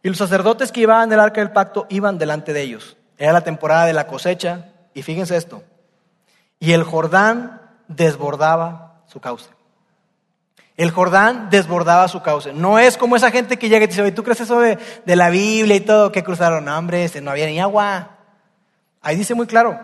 [0.01, 2.97] y los sacerdotes que llevaban el arca del pacto iban delante de ellos.
[3.23, 5.63] Era la temporada de la cosecha y fíjense esto.
[6.59, 9.49] Y el Jordán desbordaba su cauce.
[10.77, 12.53] El Jordán desbordaba su cauce.
[12.53, 15.77] No es como esa gente que llega y dice, ¿tú crees eso de, la Biblia
[15.77, 16.11] y todo?
[16.11, 18.17] Que cruzaron hambre, no había ni agua.
[19.01, 19.79] Ahí dice muy claro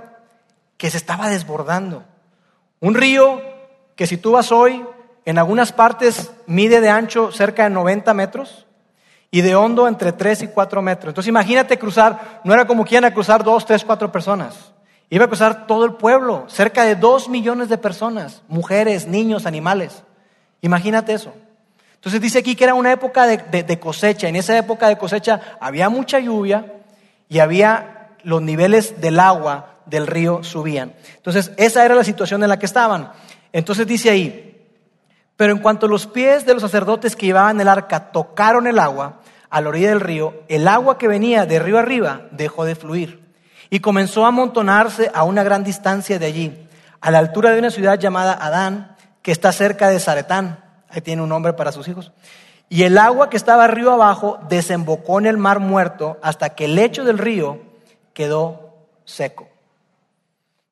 [0.76, 2.02] que se estaba desbordando.
[2.80, 3.40] Un río
[3.94, 4.84] que si tú vas hoy,
[5.24, 8.66] en algunas partes mide de ancho cerca de 90 metros
[9.30, 11.10] y de hondo entre 3 y 4 metros.
[11.10, 14.72] Entonces imagínate cruzar, no era como que iban a cruzar 2, 3, 4 personas.
[15.10, 20.02] Iba a cruzar todo el pueblo, cerca de 2 millones de personas, mujeres, niños, animales.
[20.60, 21.32] Imagínate eso.
[21.94, 24.28] Entonces dice aquí que era una época de, cosecha.
[24.28, 26.74] En esa época de cosecha había mucha lluvia
[27.28, 30.92] y había los niveles del agua del río subían.
[31.16, 33.10] Entonces esa era la situación en la que estaban.
[33.52, 34.47] Entonces dice ahí,
[35.38, 39.20] pero en cuanto los pies de los sacerdotes que llevaban el arca tocaron el agua
[39.48, 43.22] a la orilla del río, el agua que venía de río arriba dejó de fluir
[43.70, 46.68] y comenzó a amontonarse a una gran distancia de allí,
[47.00, 50.58] a la altura de una ciudad llamada Adán, que está cerca de Zaretán.
[50.88, 52.10] Ahí tiene un nombre para sus hijos.
[52.68, 56.74] Y el agua que estaba río abajo desembocó en el mar muerto hasta que el
[56.74, 57.60] lecho del río
[58.12, 58.74] quedó
[59.04, 59.48] seco.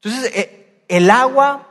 [0.02, 1.68] Entonces, eh, el agua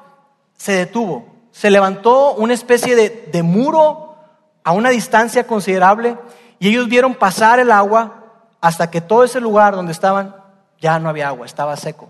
[0.56, 4.13] se detuvo, se levantó una especie de, de muro
[4.62, 6.18] a una distancia considerable
[6.60, 8.26] y ellos vieron pasar el agua
[8.60, 10.36] hasta que todo ese lugar donde estaban
[10.82, 12.10] ya no había agua, estaba seco.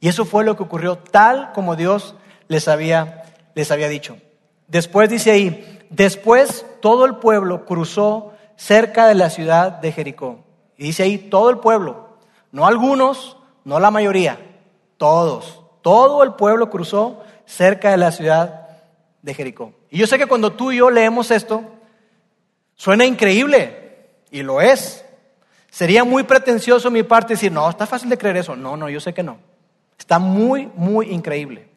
[0.00, 2.14] Y eso fue lo que ocurrió tal como Dios
[2.48, 3.22] les había,
[3.54, 4.18] les había dicho.
[4.68, 10.40] Después dice ahí, después todo el pueblo cruzó cerca de la ciudad de Jericó.
[10.76, 12.18] Y dice ahí, todo el pueblo,
[12.52, 14.38] no algunos, no la mayoría,
[14.98, 18.63] todos, todo el pueblo cruzó cerca de la ciudad
[19.24, 19.72] de Jericó.
[19.90, 21.64] Y yo sé que cuando tú y yo leemos esto,
[22.74, 25.02] suena increíble, y lo es.
[25.70, 28.54] Sería muy pretencioso mi parte decir, no, está fácil de creer eso.
[28.54, 29.38] No, no, yo sé que no.
[29.98, 31.68] Está muy, muy increíble.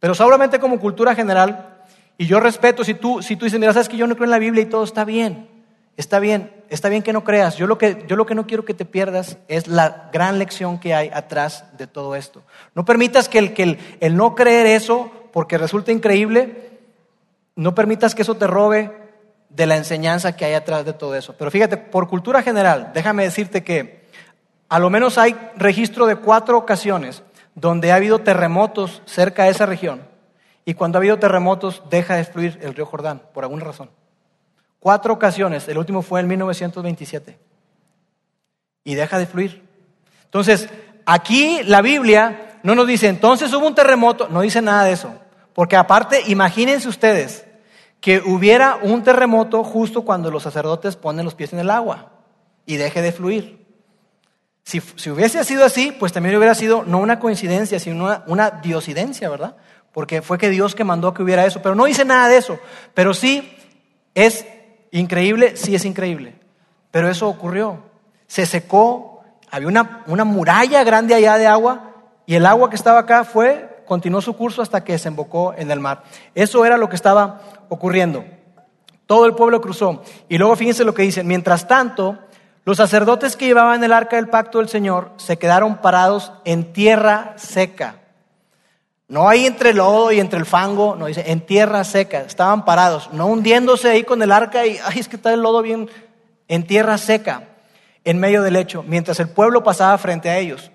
[0.00, 1.84] Pero solamente como cultura general,
[2.18, 4.30] y yo respeto si tú, si tú dices, mira, sabes que yo no creo en
[4.30, 5.48] la Biblia y todo está bien,
[5.96, 7.56] está bien, está bien que no creas.
[7.56, 10.80] Yo lo que, yo lo que no quiero que te pierdas es la gran lección
[10.80, 12.42] que hay atrás de todo esto.
[12.74, 16.78] No permitas que el, que el, no creer eso, porque resulta increíble,
[17.56, 18.92] no permitas que eso te robe
[19.48, 21.34] de la enseñanza que hay atrás de todo eso.
[21.36, 24.00] Pero fíjate, por cultura general, déjame decirte que
[24.68, 27.22] a lo menos hay registro de cuatro ocasiones
[27.54, 30.02] donde ha habido terremotos cerca de esa región
[30.64, 33.90] y cuando ha habido terremotos deja de fluir el río Jordán, por alguna razón.
[34.78, 37.38] Cuatro ocasiones, el último fue en 1927,
[38.84, 39.62] y deja de fluir.
[40.24, 40.68] Entonces,
[41.04, 45.14] aquí la Biblia no nos dice, entonces hubo un terremoto, no dice nada de eso,
[45.54, 47.44] porque aparte, imagínense ustedes
[48.00, 52.12] que hubiera un terremoto justo cuando los sacerdotes ponen los pies en el agua
[52.66, 53.66] y deje de fluir.
[54.64, 59.28] Si, hubiese sido así, pues también hubiera sido no una coincidencia, sino una, una diosidencia,
[59.28, 59.56] ¿verdad?
[59.92, 62.58] porque fue que Dios que mandó que hubiera eso, pero no dice nada de eso,
[62.94, 63.56] pero sí
[64.14, 64.46] es
[64.90, 66.34] increíble, sí es increíble,
[66.90, 67.82] pero eso ocurrió,
[68.26, 71.94] se secó, había una, una muralla grande allá de agua
[72.26, 75.80] y el agua que estaba acá fue, continuó su curso hasta que desembocó en el
[75.80, 76.04] mar.
[76.36, 78.24] Eso era lo que estaba ocurriendo.
[79.06, 80.04] Todo el pueblo cruzó.
[80.28, 81.26] Y luego fíjense lo que dicen.
[81.26, 82.16] Mientras tanto,
[82.64, 87.34] los sacerdotes que llevaban el arca del pacto del Señor se quedaron parados en tierra
[87.34, 87.96] seca.
[89.08, 92.64] No ahí entre el lodo y entre el fango, no dice, en tierra seca, estaban
[92.64, 95.90] parados, no hundiéndose ahí con el arca y, ay, es que está el lodo bien,
[96.46, 97.42] en tierra seca,
[98.04, 100.70] en medio del lecho, mientras el pueblo pasaba frente a ellos.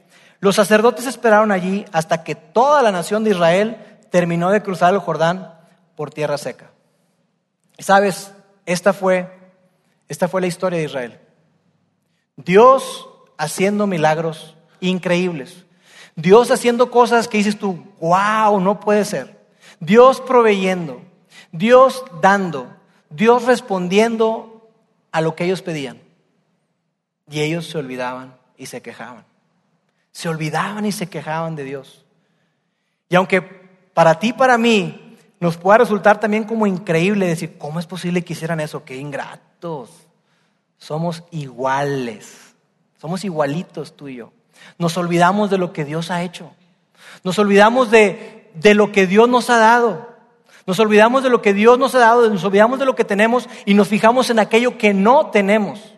[0.46, 3.78] Los sacerdotes esperaron allí hasta que toda la nación de Israel
[4.12, 5.56] terminó de cruzar el Jordán
[5.96, 6.70] por tierra seca.
[7.80, 8.32] sabes,
[8.68, 9.28] esta fue,
[10.08, 11.20] esta fue la historia de Israel.
[12.36, 15.66] Dios haciendo milagros increíbles.
[16.16, 19.48] Dios haciendo cosas que dices tú, wow, no puede ser.
[19.80, 21.02] Dios proveyendo,
[21.54, 22.72] Dios dando,
[23.10, 24.70] Dios respondiendo
[25.12, 26.00] a lo que ellos pedían.
[27.32, 29.26] Y ellos se olvidaban y se quejaban.
[30.16, 32.06] Se olvidaban y se quejaban de Dios.
[33.10, 33.42] Y aunque
[33.94, 38.32] para ti, para mí, nos pueda resultar también como increíble decir, ¿cómo es posible que
[38.32, 38.86] hicieran eso?
[38.86, 39.90] Qué ingratos.
[40.78, 42.56] Somos iguales.
[42.98, 44.32] Somos igualitos tú y yo.
[44.78, 46.50] Nos olvidamos de lo que Dios ha hecho.
[47.26, 50.16] Nos olvidamos de, lo que Dios nos ha dado.
[50.66, 53.50] Nos olvidamos de lo que Dios nos ha dado, nos olvidamos de lo que tenemos
[53.66, 55.95] y nos fijamos en aquello que no tenemos.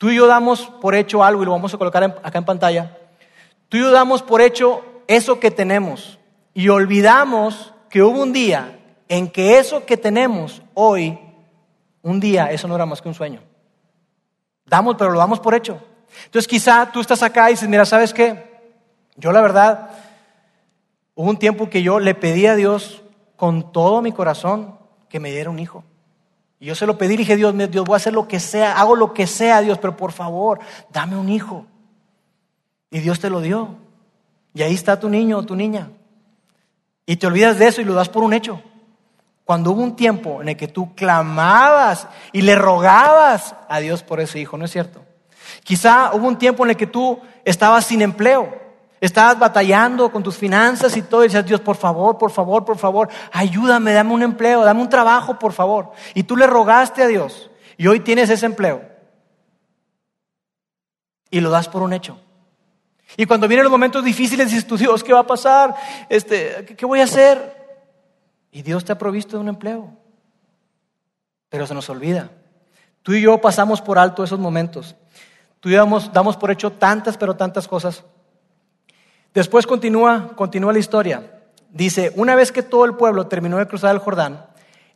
[0.00, 2.96] Tú y yo damos por hecho algo y lo vamos a colocar acá en pantalla.
[3.68, 6.18] Tú y yo damos por hecho eso que tenemos
[6.54, 11.18] y olvidamos que hubo un día en que eso que tenemos hoy,
[12.00, 13.42] un día, eso no era más que un sueño.
[14.64, 15.78] Damos, pero lo damos por hecho.
[16.24, 18.72] Entonces quizá tú estás acá y dices, mira, ¿sabes qué?
[19.16, 19.90] Yo la verdad,
[21.14, 23.02] hubo un tiempo que yo le pedí a Dios
[23.36, 24.78] con todo mi corazón
[25.10, 25.84] que me diera un hijo.
[26.60, 28.94] Y yo se lo pedí dije, Dios, Dios, voy a hacer lo que sea, hago
[28.94, 30.60] lo que sea, Dios, pero por favor,
[30.92, 31.66] dame un hijo.
[32.90, 33.76] Y Dios te lo dio.
[34.52, 35.90] Y ahí está tu niño o tu niña.
[37.06, 38.62] Y te olvidas de eso y lo das por un hecho.
[39.44, 44.20] Cuando hubo un tiempo en el que tú clamabas y le rogabas a Dios por
[44.20, 45.02] ese hijo, ¿no es cierto?
[45.64, 48.54] Quizá hubo un tiempo en el que tú estabas sin empleo,
[49.00, 52.76] estabas batallando con tus finanzas y todo, y decías, Dios, por favor, por favor, por
[52.76, 55.92] favor, ayúdame, dame un empleo, dame un trabajo, por favor.
[56.14, 58.82] Y tú le rogaste a Dios, y hoy tienes ese empleo.
[61.30, 62.20] Y lo das por un hecho.
[63.16, 65.74] Y cuando vienen los momentos difíciles, dices tú, Dios, ¿qué va a pasar?
[66.08, 67.56] Este, ¿Qué voy a hacer?
[68.52, 69.96] Y Dios te ha provisto de un empleo.
[71.48, 72.30] Pero se nos olvida.
[73.02, 74.94] Tú y yo pasamos por alto esos momentos.
[75.60, 78.04] Tú y yo damos, damos por hecho tantas, pero tantas cosas.
[79.34, 80.32] Después continúa,
[80.72, 81.40] la historia.
[81.70, 84.46] Dice, una vez que todo el pueblo terminó de cruzar el Jordán,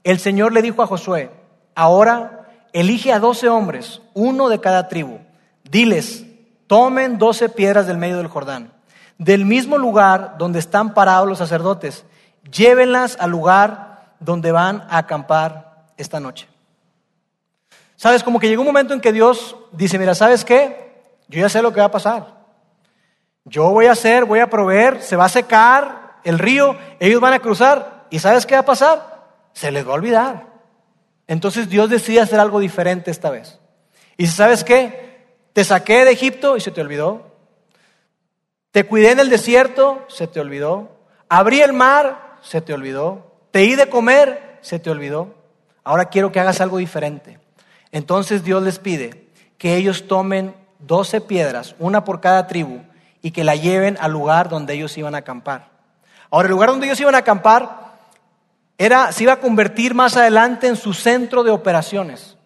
[0.03, 1.31] el Señor le dijo a Josué,
[1.75, 5.19] ahora elige a doce hombres, uno de cada tribu.
[5.63, 6.25] Diles,
[6.67, 8.73] tomen doce piedras del medio del Jordán,
[9.19, 12.05] del mismo lugar donde están parados los sacerdotes,
[12.51, 16.49] llévenlas al lugar donde van a acampar esta noche.
[17.97, 20.93] Sabes, como que llegó un momento en que Dios dice, mira, ¿sabes qué?
[21.29, 22.44] Yo ya sé lo que va a pasar.
[23.45, 27.35] Yo voy a hacer, voy a proveer, se va a secar el río, ellos van
[27.35, 28.07] a cruzar.
[28.11, 29.25] ¿Y sabes qué va a pasar?
[29.53, 30.47] Se les va a olvidar.
[31.27, 33.59] Entonces Dios decide hacer algo diferente esta vez.
[34.17, 35.27] Y ¿sabes qué?
[35.53, 37.35] Te saqué de Egipto y se te olvidó.
[38.71, 40.91] Te cuidé en el desierto, se te olvidó.
[41.29, 43.33] Abrí el mar, se te olvidó.
[43.51, 45.35] Te di de comer, se te olvidó.
[45.85, 47.39] Ahora quiero que hagas algo diferente.
[47.93, 49.29] Entonces Dios les pide
[49.59, 52.81] que ellos tomen doce piedras, una por cada tribu,
[53.25, 55.71] y que la lleven al lugar donde ellos iban a acampar.
[56.31, 57.95] Ahora, el lugar donde ellos iban a acampar
[58.77, 62.37] era, se iba a convertir más adelante en su centro de operaciones.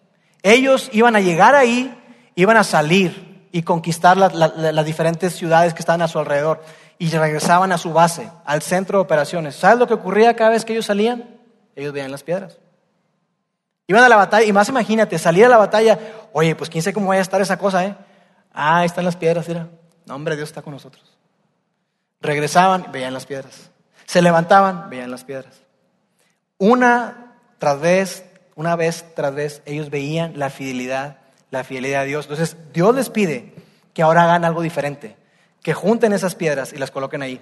[0.41, 1.93] Ellos iban a llegar ahí,
[2.35, 6.63] iban a salir y conquistar las diferentes ciudades que estaban a su alrededor
[6.97, 9.57] y regresaban a su base, al centro de operaciones.
[9.57, 11.25] ¿Sabes lo que ocurría cada vez que ellos salían?
[11.75, 12.57] Ellos veían las piedras.
[13.85, 15.99] Iban a la batalla, y más imagínate, salir a la batalla,
[16.31, 17.95] oye, pues quién sabe cómo vaya a estar esa cosa, ¿eh?
[18.53, 19.67] Ah, ahí están las piedras, mira.
[20.09, 21.03] No, hombre, Dios está con nosotros.
[22.19, 23.69] Regresaban, veían las piedras.
[24.07, 25.61] Se levantaban, veían las piedras.
[26.57, 31.17] Una tras vez, una vez tras vez, ellos veían la fidelidad,
[31.51, 32.25] la fidelidad de Dios.
[32.25, 33.53] Entonces, Dios les pide
[33.93, 35.15] que ahora hagan algo diferente,
[35.61, 37.39] que junten esas piedras y las coloquen ahí.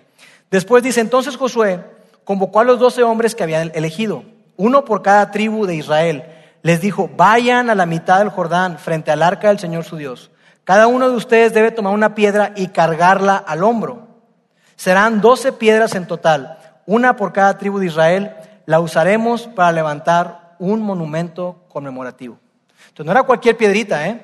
[0.51, 1.85] Después dice, entonces Josué
[2.25, 4.25] convocó a los doce hombres que habían elegido,
[4.57, 6.25] uno por cada tribu de Israel
[6.63, 10.31] les dijo, vayan a la mitad del Jordán frente al arca del Señor su Dios.
[10.67, 14.05] Cada uno de ustedes debe tomar una piedra y cargarla al hombro.
[14.75, 18.35] Serán doce piedras en total, una por cada tribu de Israel.
[18.65, 22.37] La usaremos para levantar un monumento conmemorativo.
[22.89, 24.19] Entonces no era cualquier piedrita, ¿eh?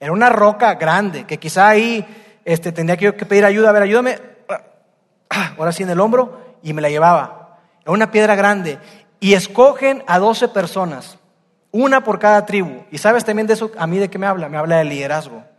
[0.00, 2.06] Era una roca grande, que quizá ahí
[2.46, 3.68] este, tendría que, pedir ayuda.
[3.68, 4.18] A ver, ayúdame.
[5.58, 7.58] Ahora sí en el hombro y me la llevaba.
[7.82, 8.78] Era una piedra grande.
[9.20, 11.18] Y escogen a doce personas
[11.70, 12.84] una por cada tribu.
[12.90, 13.70] ¿Y sabes también de eso?
[13.76, 14.48] ¿A mí de qué me habla?
[14.48, 15.49] Me habla de liderazgo.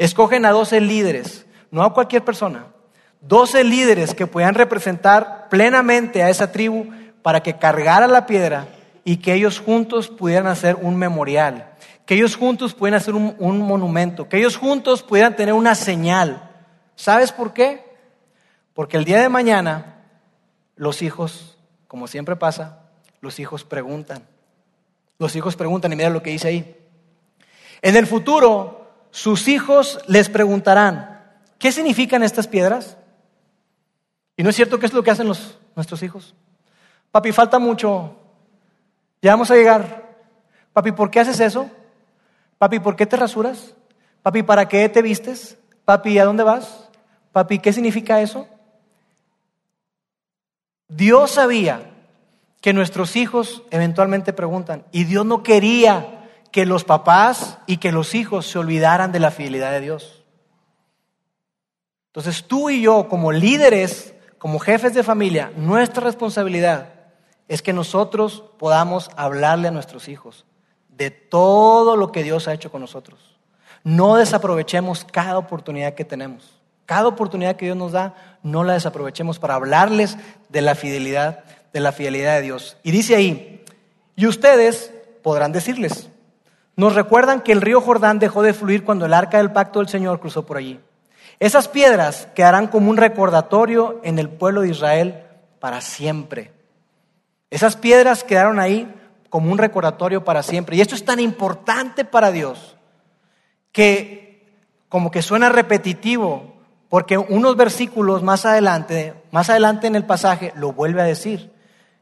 [0.00, 2.68] Escogen a 12 líderes, no a cualquier persona.
[3.20, 6.86] 12 líderes que puedan representar plenamente a esa tribu
[7.20, 8.66] para que cargara la piedra
[9.04, 11.74] y que ellos juntos pudieran hacer un memorial,
[12.06, 16.50] que ellos juntos pudieran hacer un, un monumento, que ellos juntos pudieran tener una señal.
[16.96, 17.84] ¿Sabes por qué?
[18.72, 19.96] Porque el día de mañana
[20.76, 21.58] los hijos,
[21.88, 22.84] como siempre pasa,
[23.20, 24.22] los hijos preguntan.
[25.18, 26.74] Los hijos preguntan y mira lo que dice ahí.
[27.82, 28.79] En el futuro,
[29.10, 31.22] sus hijos les preguntarán,
[31.58, 32.96] ¿qué significan estas piedras?
[34.36, 36.34] Y no es cierto que es lo que hacen los, nuestros hijos.
[37.10, 38.16] Papi, falta mucho.
[39.20, 40.16] Ya vamos a llegar.
[40.72, 41.70] Papi, ¿por qué haces eso?
[42.58, 43.74] Papi, ¿por qué te rasuras?
[44.22, 45.58] Papi, ¿para qué te vistes?
[45.84, 46.88] Papi, ¿a dónde vas?
[47.32, 48.46] Papi, ¿qué significa eso?
[50.88, 51.90] Dios sabía
[52.60, 54.84] que nuestros hijos eventualmente preguntan.
[54.92, 56.19] Y Dios no quería
[56.50, 60.24] que los papás y que los hijos se olvidaran de la fidelidad de Dios.
[62.08, 66.94] Entonces tú y yo como líderes, como jefes de familia, nuestra responsabilidad
[67.48, 70.44] es que nosotros podamos hablarle a nuestros hijos
[70.88, 73.38] de todo lo que Dios ha hecho con nosotros.
[73.84, 76.60] No desaprovechemos cada oportunidad que tenemos.
[76.84, 81.80] Cada oportunidad que Dios nos da, no la desaprovechemos para hablarles de la fidelidad de
[81.80, 82.76] la fidelidad de Dios.
[82.82, 83.64] Y dice ahí,
[84.16, 86.09] y ustedes podrán decirles,
[86.80, 89.88] nos recuerdan que el río Jordán dejó de fluir cuando el arca del pacto del
[89.88, 90.80] Señor cruzó por allí.
[91.38, 95.24] Esas piedras quedarán como un recordatorio en el pueblo de Israel
[95.58, 96.52] para siempre.
[97.50, 98.90] Esas piedras quedaron ahí
[99.28, 100.74] como un recordatorio para siempre.
[100.74, 102.78] Y esto es tan importante para Dios
[103.72, 104.48] que
[104.88, 106.54] como que suena repetitivo,
[106.88, 111.52] porque unos versículos más adelante, más adelante en el pasaje, lo vuelve a decir.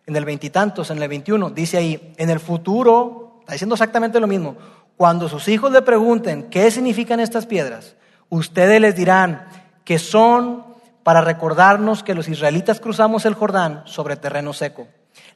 [0.07, 4.27] en el veintitantos, en el 21, dice ahí, en el futuro, está diciendo exactamente lo
[4.27, 4.57] mismo,
[4.99, 7.97] cuando sus hijos le pregunten qué significan estas piedras,
[8.29, 9.49] ustedes les dirán
[9.85, 10.67] que son
[11.03, 14.87] para recordarnos que los israelitas cruzamos el Jordán sobre terreno seco.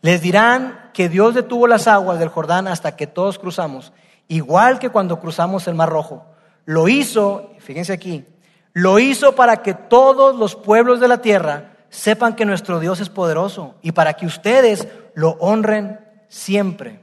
[0.03, 3.95] Les dirán que Dios detuvo las aguas del Jordán hasta que todos cruzamos,
[4.29, 6.27] igual que cuando cruzamos el Mar Rojo.
[6.67, 8.27] Lo hizo, fíjense aquí,
[8.75, 13.09] lo hizo para que todos los pueblos de la tierra sepan que nuestro Dios es
[13.09, 15.99] poderoso y para que ustedes lo honren
[16.29, 17.02] siempre.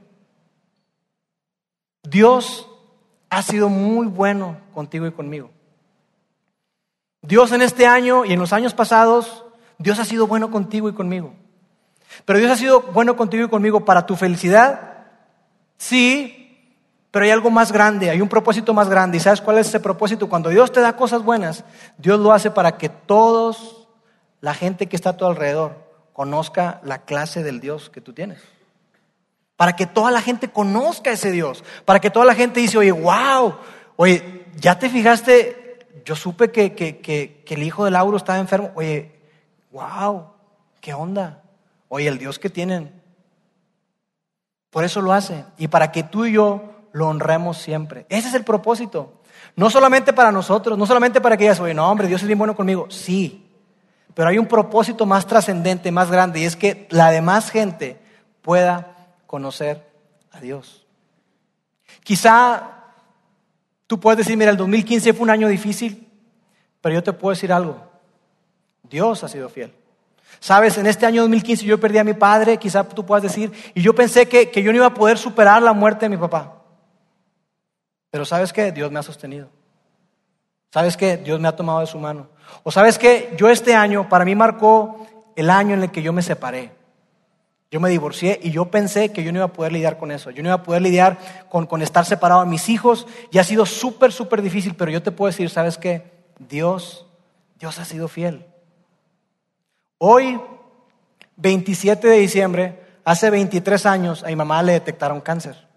[2.10, 2.68] Dios
[3.30, 5.50] ha sido muy bueno contigo y conmigo.
[7.22, 9.44] Dios en este año y en los años pasados,
[9.78, 11.34] Dios ha sido bueno contigo y conmigo.
[12.24, 15.06] Pero Dios ha sido bueno contigo y conmigo para tu felicidad.
[15.76, 16.76] Sí,
[17.12, 19.18] pero hay algo más grande, hay un propósito más grande.
[19.18, 20.28] ¿Y sabes cuál es ese propósito?
[20.28, 21.64] Cuando Dios te da cosas buenas,
[21.96, 23.88] Dios lo hace para que todos,
[24.40, 25.76] la gente que está a tu alrededor,
[26.12, 28.40] conozca la clase del Dios que tú tienes.
[29.60, 31.64] Para que toda la gente conozca ese Dios.
[31.84, 33.56] Para que toda la gente dice, oye, wow,
[33.96, 35.60] oye, ¿ya te fijaste
[36.04, 38.70] yo supe que, que, el hijo de Lauro estaba enfermo.
[38.74, 39.12] Oye,
[39.72, 40.28] wow,
[40.80, 41.42] ¿qué onda?
[41.88, 42.90] Oye, el Dios que tienen.
[44.70, 45.44] Por eso lo hace.
[45.58, 48.06] Y para que tú y yo lo honremos siempre.
[48.08, 49.20] Ese es el propósito.
[49.56, 52.38] No solamente para nosotros, no solamente para que digas, oye, no, hombre, Dios es bien
[52.38, 52.86] bueno conmigo.
[52.90, 53.46] Sí.
[54.14, 58.00] Pero hay un propósito más trascendente, más grande, y es que la demás gente
[58.42, 58.99] pueda
[59.30, 59.86] conocer
[60.32, 60.86] a Dios.
[62.02, 62.80] Quizá
[63.90, 66.08] Tú puedes decir, mira, el 2015 fue un año difícil,
[66.80, 67.76] pero yo te puedo decir algo.
[68.84, 69.74] Dios ha sido fiel.
[70.38, 73.82] Sabes, en este año 2015 yo perdí a mi padre, quizás tú puedas decir, y
[73.82, 76.62] yo pensé que, que yo no iba a poder superar la muerte de mi papá.
[78.12, 79.48] Pero sabes que Dios me ha sostenido.
[80.72, 82.28] Sabes que Dios me ha tomado de su mano.
[82.62, 86.12] O sabes que yo este año, para mí marcó el año en el que yo
[86.12, 86.70] me separé.
[87.70, 90.30] Yo me divorcié y yo pensé que yo no iba a poder lidiar con eso.
[90.30, 93.06] Yo no iba a poder lidiar con, con estar separado de mis hijos.
[93.30, 94.74] Y ha sido súper, súper difícil.
[94.74, 96.10] Pero yo te puedo decir, ¿sabes qué?
[96.38, 97.06] Dios,
[97.60, 98.44] Dios ha sido fiel.
[99.98, 100.40] Hoy,
[101.36, 105.68] 27 de diciembre, hace 23 años, a mi mamá le detectaron cáncer.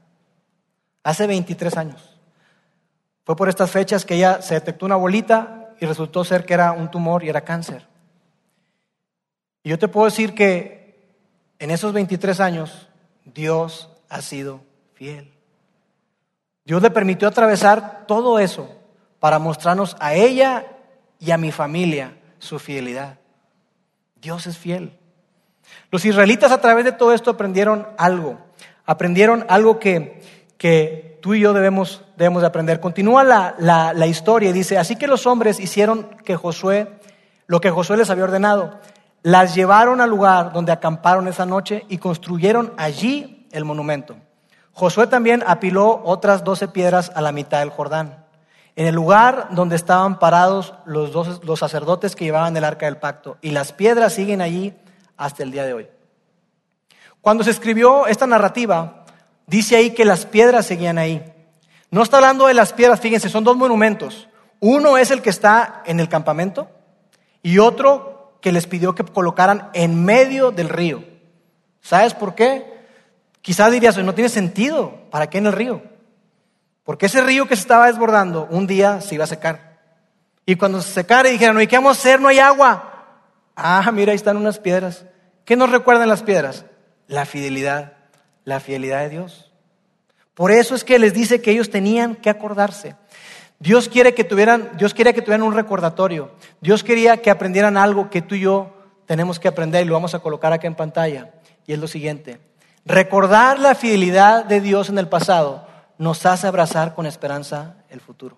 [1.03, 2.17] Hace 23 años.
[3.23, 6.71] Fue por estas fechas que ella se detectó una bolita y resultó ser que era
[6.71, 7.87] un tumor y era cáncer.
[9.63, 10.82] Y yo te puedo decir que
[11.63, 12.89] en esos 23 años,
[13.23, 14.59] Dios ha sido
[14.95, 15.31] fiel.
[16.65, 18.69] Dios le permitió atravesar todo eso
[19.21, 20.65] para mostrarnos a ella
[21.19, 23.17] y a mi familia su fidelidad.
[24.21, 24.97] Dios es fiel.
[25.89, 28.41] Los israelitas a través de todo esto aprendieron algo.
[28.85, 30.21] Aprendieron algo que,
[30.57, 32.81] que tú y yo debemos, debemos de aprender.
[32.81, 36.89] Continúa la, la, la historia y dice, así que los hombres hicieron que Josué,
[37.47, 38.81] lo que Josué les había ordenado.
[39.23, 44.17] Las llevaron al lugar donde acamparon esa noche y construyeron allí el monumento.
[44.73, 48.25] Josué también apiló otras doce piedras a la mitad del Jordán,
[48.75, 52.97] en el lugar donde estaban parados los, dos, los sacerdotes que llevaban el arca del
[52.97, 53.37] pacto.
[53.41, 54.73] Y las piedras siguen allí
[55.15, 55.87] hasta el día de hoy.
[57.21, 59.05] Cuando se escribió esta narrativa,
[59.47, 61.23] dice ahí que las piedras seguían ahí.
[61.91, 64.27] No está hablando de las piedras, fíjense, son dos monumentos.
[64.59, 66.67] Uno es el que está en el campamento
[67.41, 68.12] y otro
[68.43, 71.01] que les pidió que colocaran en medio del río.
[71.79, 72.73] ¿Sabes por qué?
[73.41, 75.81] Quizás dirías, no tiene sentido, ¿para qué en el río?
[76.83, 79.79] Porque ese río que se estaba desbordando un día se iba a secar.
[80.45, 82.19] Y cuando se secara dijeron, ¿y qué vamos a hacer?
[82.19, 83.21] No hay agua.
[83.55, 85.05] Ah, mira, ahí están unas piedras.
[85.45, 86.65] ¿Qué nos recuerdan las piedras?
[87.07, 87.93] La fidelidad,
[88.43, 89.53] la fidelidad de Dios.
[90.33, 92.97] Por eso es que les dice que ellos tenían que acordarse.
[93.59, 96.31] Dios quiere que tuvieran, Dios quería que tuvieran un recordatorio.
[96.61, 98.73] Dios quería que aprendieran algo que tú y yo
[99.05, 101.31] tenemos que aprender y lo vamos a colocar acá en pantalla.
[101.65, 102.39] Y es lo siguiente.
[102.85, 105.65] Recordar la fidelidad de Dios en el pasado
[105.97, 108.37] nos hace abrazar con esperanza el futuro.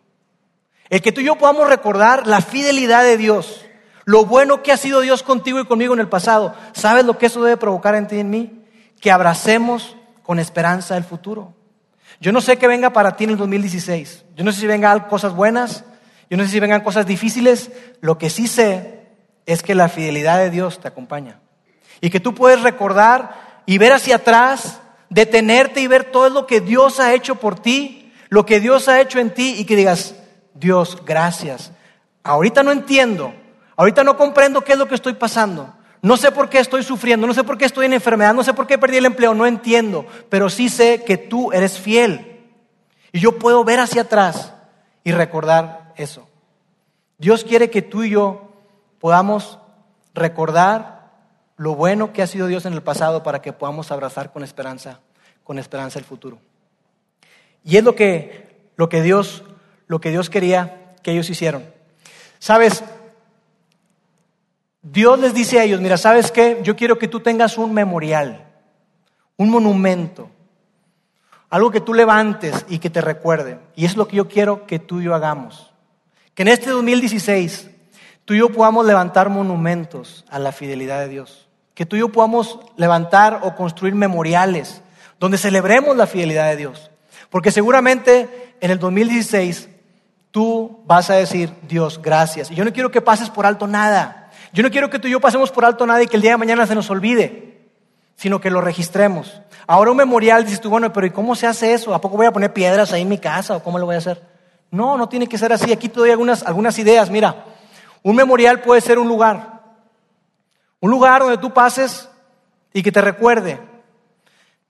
[0.89, 3.65] El que tú y yo podamos recordar la fidelidad de Dios,
[4.03, 7.25] lo bueno que ha sido Dios contigo y conmigo en el pasado, ¿sabes lo que
[7.25, 8.65] eso debe provocar en ti y en mí?
[9.01, 11.54] Que abracemos con esperanza el futuro.
[12.19, 14.25] Yo no sé qué venga para ti en el 2016.
[14.35, 15.83] Yo no sé si vengan cosas buenas,
[16.29, 17.71] yo no sé si vengan cosas difíciles.
[18.01, 19.07] Lo que sí sé
[19.45, 21.39] es que la fidelidad de Dios te acompaña.
[22.01, 26.61] Y que tú puedes recordar y ver hacia atrás, detenerte y ver todo lo que
[26.61, 30.15] Dios ha hecho por ti, lo que Dios ha hecho en ti y que digas,
[30.53, 31.71] Dios, gracias.
[32.23, 33.33] Ahorita no entiendo,
[33.75, 35.73] ahorita no comprendo qué es lo que estoy pasando,
[36.05, 38.53] no sé por qué estoy sufriendo, no sé por qué estoy en enfermedad, no sé
[38.53, 42.43] por qué perdí el empleo, no entiendo, pero sí sé que tú eres fiel.
[43.11, 44.53] Y yo puedo ver hacia atrás
[45.03, 46.27] y recordar eso.
[47.17, 48.51] Dios quiere que tú y yo
[48.99, 49.57] podamos
[50.13, 51.11] recordar
[51.57, 54.99] lo bueno que ha sido Dios en el pasado para que podamos abrazar con esperanza,
[55.43, 56.37] con esperanza el futuro.
[57.63, 59.43] Y es lo que, lo que Dios,
[59.87, 61.65] lo que Dios quería que ellos hicieron.
[62.37, 62.83] Sabes,
[64.87, 66.59] Dios les dice a ellos, mira, ¿sabes qué?
[66.61, 68.45] Yo quiero que tú tengas un memorial,
[69.35, 70.29] un monumento,
[71.49, 73.57] algo que tú levantes y que te recuerde.
[73.75, 75.73] Y es lo que yo quiero que tú y yo hagamos.
[76.35, 77.71] Que en este 2016
[78.25, 81.49] tú y yo podamos levantar monumentos a la fidelidad de Dios.
[81.73, 84.83] Que tú y yo podamos levantar o construir memoriales
[85.19, 86.91] donde celebremos la fidelidad de Dios.
[87.31, 89.67] Porque seguramente en el 2016
[90.29, 92.51] tú vas a decir, Dios, gracias.
[92.51, 94.24] Y yo no quiero que pases por alto nada.
[94.55, 96.31] Yo no quiero que tú y yo pasemos por alto nada y que el día
[96.31, 97.59] de mañana se nos olvide,
[98.15, 99.41] sino que lo registremos.
[99.67, 101.93] Ahora un memorial, dices tú, bueno, pero ¿y cómo se hace eso?
[101.93, 103.97] ¿A poco voy a poner piedras ahí en mi casa o cómo lo voy a
[103.97, 104.23] hacer?
[104.71, 105.73] No, no tiene que ser así.
[105.73, 107.09] Aquí te doy algunas, algunas ideas.
[107.09, 107.43] Mira,
[108.01, 109.59] un memorial puede ser un lugar.
[110.79, 112.09] Un lugar donde tú pases
[112.71, 113.59] y que te recuerde.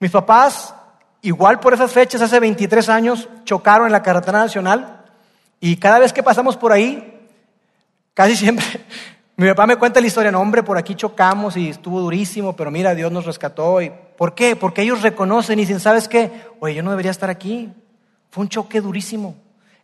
[0.00, 0.74] Mis papás,
[1.22, 5.04] igual por esas fechas, hace 23 años, chocaron en la carretera nacional
[5.60, 7.28] y cada vez que pasamos por ahí,
[8.14, 8.64] casi siempre,
[9.38, 12.70] mi papá me cuenta la historia, no hombre, por aquí chocamos y estuvo durísimo, pero
[12.70, 13.82] mira, Dios nos rescató.
[13.82, 14.56] Y, ¿Por qué?
[14.56, 16.30] Porque ellos reconocen y dicen, ¿sabes qué?
[16.58, 17.70] Oye, yo no debería estar aquí.
[18.30, 19.36] Fue un choque durísimo.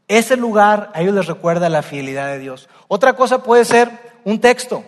[0.09, 2.70] Ese lugar a ellos les recuerda la fidelidad de Dios.
[2.88, 3.90] Otra cosa puede ser
[4.24, 4.84] un texto.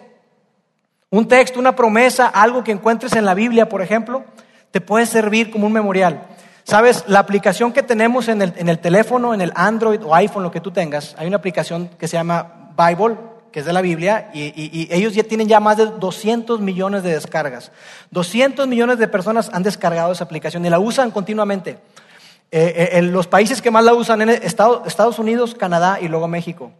[1.10, 4.24] Un texto, una promesa, algo que encuentres en la Biblia, por ejemplo,
[4.70, 6.26] te puede servir como un memorial.
[6.64, 10.42] Sabes, la aplicación que tenemos en el, en el teléfono, en el Android o iPhone,
[10.42, 13.16] lo que tú tengas, hay una aplicación que se llama Bible,
[13.54, 17.12] que es de la Biblia, y, ellos ya tienen ya más de 200 millones de
[17.12, 17.70] descargas.
[18.10, 21.78] 200 millones de personas han descargado esa aplicación y la usan continuamente.
[22.50, 26.26] Eh, eh, en los países que más la usan en Estados Unidos, Canadá y luego
[26.26, 26.72] México.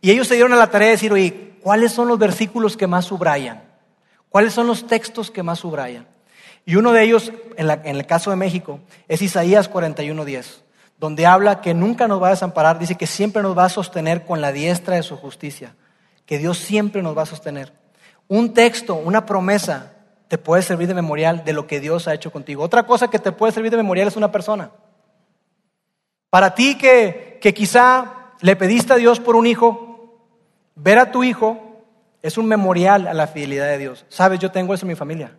[0.00, 2.88] Y ellos se dieron a la tarea de decir, oye, ¿cuáles son los versículos que
[2.88, 3.62] más subrayan?
[4.28, 6.08] ¿Cuáles son los textos que más subrayan?
[6.64, 10.44] Y uno de ellos, en, en el caso de México, es Isaías 41.10,
[10.98, 14.24] donde habla que nunca nos va a desamparar, dice que siempre nos va a sostener
[14.24, 15.76] con la diestra de su justicia
[16.26, 17.72] que Dios siempre nos va a sostener.
[18.28, 19.92] Un texto, una promesa,
[20.28, 22.62] te puede servir de memorial de lo que Dios ha hecho contigo.
[22.62, 24.70] Otra cosa que te puede servir de memorial es una persona.
[26.30, 30.20] Para ti que, que quizá le pediste a Dios por un hijo,
[30.74, 31.84] ver a tu hijo
[32.22, 34.04] es un memorial a la fidelidad de Dios.
[34.08, 35.36] Sabes, yo tengo eso en mi familia.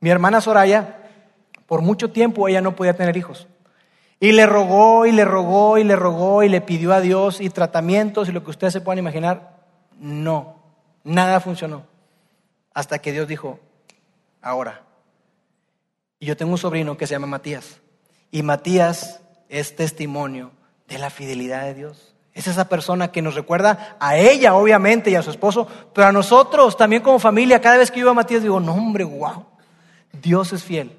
[0.00, 0.98] Mi hermana Soraya,
[1.66, 3.48] por mucho tiempo ella no podía tener hijos.
[4.20, 7.48] Y le rogó y le rogó y le rogó y le pidió a Dios y
[7.48, 9.53] tratamientos y lo que ustedes se puedan imaginar.
[9.98, 10.56] No,
[11.04, 11.86] nada funcionó.
[12.72, 13.60] Hasta que Dios dijo,
[14.42, 14.82] ahora.
[16.18, 17.80] Y yo tengo un sobrino que se llama Matías.
[18.30, 20.52] Y Matías es testimonio
[20.88, 22.14] de la fidelidad de Dios.
[22.32, 26.12] Es esa persona que nos recuerda a ella, obviamente, y a su esposo, pero a
[26.12, 27.60] nosotros también como familia.
[27.60, 29.46] Cada vez que yo a Matías digo, no, hombre, wow,
[30.12, 30.98] Dios es fiel.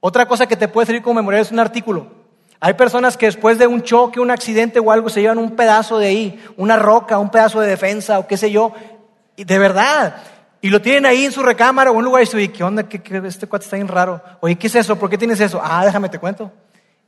[0.00, 2.17] Otra cosa que te puede servir como memorial es un artículo.
[2.60, 5.98] Hay personas que después de un choque, un accidente o algo, se llevan un pedazo
[5.98, 8.72] de ahí, una roca, un pedazo de defensa o qué sé yo,
[9.36, 10.16] y de verdad.
[10.60, 12.82] Y lo tienen ahí en su recámara o en un lugar y dicen, ¿qué onda?
[12.88, 14.20] ¿Qué, este cuate está bien raro.
[14.40, 14.98] Oye, ¿qué es eso?
[14.98, 15.60] ¿Por qué tienes eso?
[15.62, 16.50] Ah, déjame te cuento.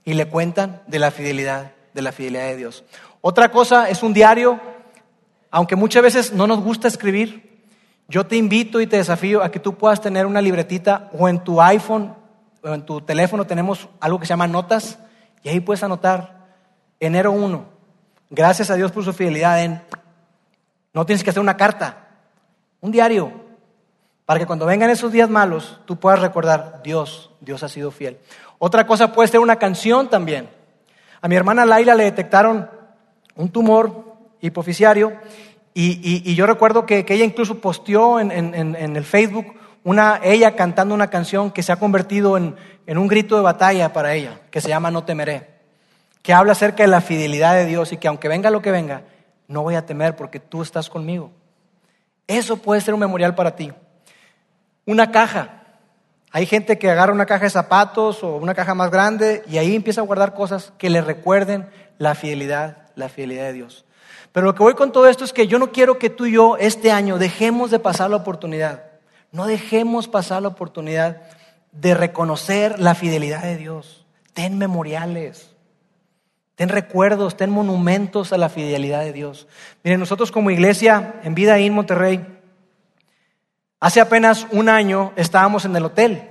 [0.05, 2.85] Y le cuentan de la fidelidad, de la fidelidad de Dios.
[3.21, 4.61] Otra cosa es un diario,
[5.51, 7.51] aunque muchas veces no nos gusta escribir,
[8.09, 11.43] yo te invito y te desafío a que tú puedas tener una libretita o en
[11.43, 12.15] tu iPhone
[12.63, 14.99] o en tu teléfono tenemos algo que se llama notas
[15.43, 16.47] y ahí puedes anotar
[16.99, 17.65] enero 1.
[18.31, 19.83] Gracias a Dios por su fidelidad en...
[20.93, 22.09] No tienes que hacer una carta,
[22.81, 23.33] un diario,
[24.27, 28.19] para que cuando vengan esos días malos tú puedas recordar, Dios, Dios ha sido fiel.
[28.59, 30.49] Otra cosa puede ser una canción también.
[31.21, 32.69] A mi hermana Laila le detectaron
[33.37, 35.13] un tumor hipoficiario
[35.75, 39.55] y, yo recuerdo que, ella incluso posteó en, en, el Facebook
[39.85, 42.57] una, ella cantando una canción que se ha convertido en,
[42.87, 45.49] en un grito de batalla para ella, que se llama No temeré,
[46.23, 49.05] que habla acerca de la fidelidad de Dios y que aunque venga lo que venga,
[49.49, 51.33] no voy a temer porque tú estás conmigo.
[52.27, 53.73] Eso puede ser un memorial para ti.
[54.87, 55.65] Una caja.
[56.31, 59.75] Hay gente que agarra una caja de zapatos o una caja más grande y ahí
[59.75, 61.69] empieza a guardar cosas que le recuerden
[61.99, 63.85] la fidelidad, la fidelidad de Dios.
[64.31, 66.33] Pero lo que voy con todo esto es que yo no quiero que tú y
[66.33, 68.90] yo este año dejemos de pasar la oportunidad.
[69.33, 71.23] No dejemos pasar la oportunidad
[71.73, 74.05] de reconocer la fidelidad de Dios.
[74.33, 75.55] Ten memoriales,
[76.57, 79.47] ten recuerdos, ten monumentos a la fidelidad de Dios.
[79.85, 82.27] Miren, nosotros como iglesia en Vida en Monterrey,
[83.79, 86.27] hace apenas un año estábamos en el hotel.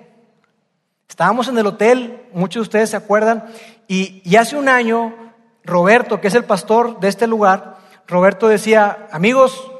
[1.07, 3.45] Estábamos en el hotel, muchos de ustedes se acuerdan,
[3.87, 5.15] y, y hace un año
[5.63, 7.77] Roberto, que es el pastor de este lugar,
[8.07, 9.71] Roberto decía, amigos,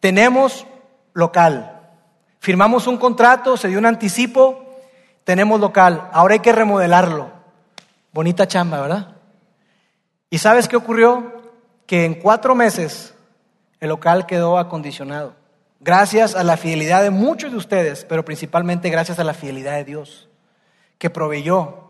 [0.00, 0.66] tenemos
[1.12, 1.77] local,
[2.38, 4.64] Firmamos un contrato, se dio un anticipo,
[5.24, 7.30] tenemos local, ahora hay que remodelarlo.
[8.12, 9.16] Bonita chamba, ¿verdad?
[10.30, 11.42] ¿Y sabes qué ocurrió?
[11.86, 13.14] Que en cuatro meses
[13.80, 15.34] el local quedó acondicionado.
[15.80, 19.84] Gracias a la fidelidad de muchos de ustedes, pero principalmente gracias a la fidelidad de
[19.84, 20.28] Dios,
[20.98, 21.88] que proveyó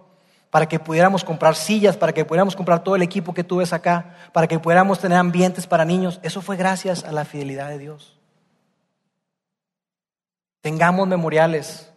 [0.51, 3.73] para que pudiéramos comprar sillas, para que pudiéramos comprar todo el equipo que tú ves
[3.73, 6.21] acá, para que pudiéramos tener ambientes para niños.
[6.23, 8.18] Eso fue gracias a la fidelidad de Dios.
[10.69, 11.91] Tengamos memoriales.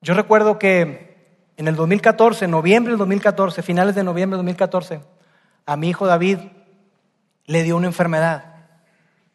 [0.00, 5.02] Yo recuerdo que en el 2014, noviembre del 2014, finales de noviembre del 2014,
[5.66, 6.38] a mi hijo David
[7.44, 8.44] le dio una enfermedad,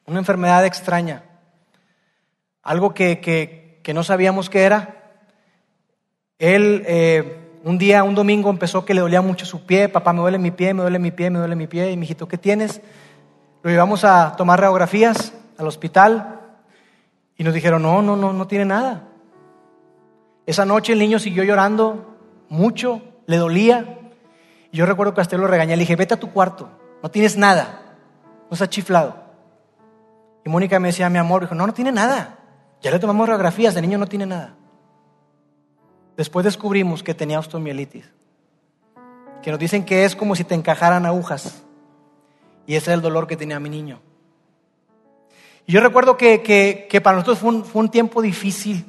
[0.07, 1.21] una enfermedad extraña,
[2.63, 5.19] algo que, que, no sabíamos qué era.
[6.39, 10.21] Él eh, un día, un domingo, empezó que le dolía mucho su pie, papá, me
[10.21, 12.39] duele mi pie, me duele mi pie, me duele mi pie, y mi hijito, ¿qué
[12.39, 12.81] tienes?
[13.61, 16.34] Lo llevamos a tomar radiografías al hospital
[17.37, 19.07] y nos dijeron, no, no, no, no tiene nada.
[20.45, 22.15] Esa noche el niño siguió llorando
[22.49, 23.99] mucho, le dolía.
[24.71, 26.69] Y yo recuerdo que hasta lo regañé, le dije, vete a tu cuarto,
[27.01, 27.97] no tienes nada,
[28.49, 29.23] no estás chiflado.
[30.45, 32.39] Y Mónica me decía, mi amor, dijo, no, no tiene nada.
[32.81, 34.55] Ya le tomamos radiografías, el niño no tiene nada.
[36.15, 38.09] Después descubrimos que tenía osteomielitis,
[39.41, 41.63] que nos dicen que es como si te encajaran agujas.
[42.67, 43.99] Y ese es el dolor que tenía mi niño.
[45.65, 48.85] Y yo recuerdo que, que, para nosotros fue un, fue un, tiempo difícil,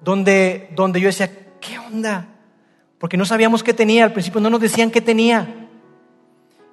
[0.00, 1.30] donde, donde yo decía,
[1.60, 2.28] ¿qué onda?
[2.98, 5.68] Porque no sabíamos qué tenía, al principio no nos decían qué tenía.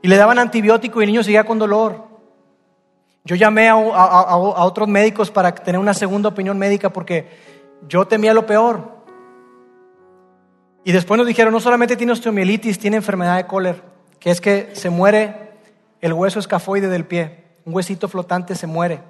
[0.01, 2.05] Y le daban antibiótico y el niño seguía con dolor.
[3.25, 7.27] Yo llamé a, a, otros médicos para tener una segunda opinión médica porque
[7.87, 8.97] yo temía lo peor.
[10.83, 13.81] Y después nos dijeron, no solamente tiene osteomielitis, tiene enfermedad de Kohler,
[14.19, 15.51] que es que se muere
[15.99, 19.01] el hueso escafoide del pie, un huesito flotante se muere,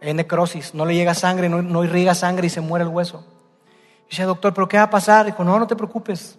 [0.00, 3.26] hay necrosis, no le llega sangre, no, irriga sangre y se muere el hueso.
[4.06, 5.26] Y dice, doctor, ¿pero qué va a pasar?
[5.26, 6.38] Dijo, no, no te preocupes,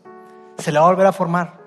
[0.58, 1.60] se le va a volver a formar.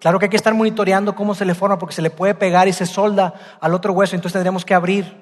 [0.00, 2.68] Claro que hay que estar monitoreando cómo se le forma porque se le puede pegar
[2.68, 5.16] y se solda al otro hueso, entonces tendremos que abrir.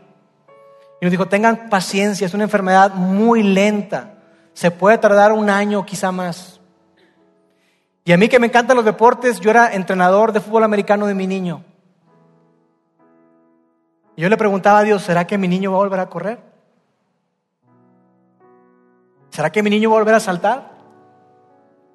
[1.00, 4.14] Y nos dijo, tengan paciencia, es una enfermedad muy lenta,
[4.54, 6.60] se puede tardar un año, quizá más.
[8.04, 11.14] Y a mí que me encantan los deportes, yo era entrenador de fútbol americano de
[11.14, 11.62] mi niño.
[14.20, 16.40] Yo le preguntaba a Dios, ¿será que mi niño va a volver a correr?
[19.30, 20.72] ¿Será que mi niño va a volver a saltar?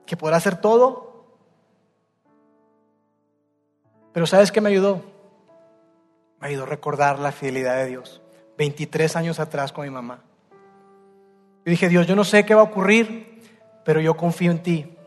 [0.08, 1.36] ¿Que podrá hacer todo?
[4.12, 5.04] Pero ¿sabes qué me ayudó?
[6.40, 8.24] Me ayudó a recordar la fidelidad de Dios.
[8.58, 10.24] 23 años atrás con mi mamá.
[11.64, 13.40] Yo dije, Dios, yo no sé qué va a ocurrir,
[13.84, 14.98] pero yo confío en ti.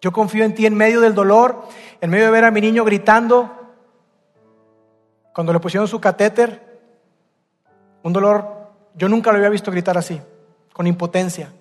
[0.00, 1.62] Yo confío en ti en medio del dolor,
[2.00, 3.63] en medio de ver a mi niño gritando.
[5.34, 6.80] Cuando le pusieron su catéter,
[8.02, 10.18] un dolor, yo nunca lo había visto gritar así,
[10.72, 11.52] con impotencia.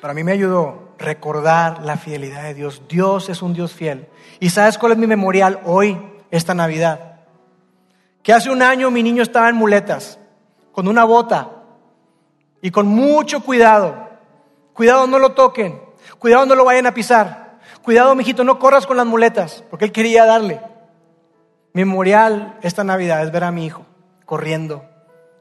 [0.00, 2.82] Para mí me ayudó recordar la fidelidad de Dios.
[2.88, 4.08] Dios es un Dios fiel.
[4.40, 5.96] ¿Y sabes cuál es mi memorial hoy,
[6.32, 7.20] esta Navidad?
[8.24, 10.18] Que hace un año mi niño estaba en muletas,
[10.72, 11.50] con una bota
[12.60, 14.02] y con mucho cuidado
[14.72, 15.80] Cuidado, no lo toquen.
[16.18, 17.41] Cuidado, no lo vayan a pisar.
[17.82, 20.60] Cuidado, mijito, no corras con las muletas, porque él quería darle.
[21.72, 23.86] Mi memorial esta Navidad es ver a mi hijo
[24.24, 24.84] corriendo,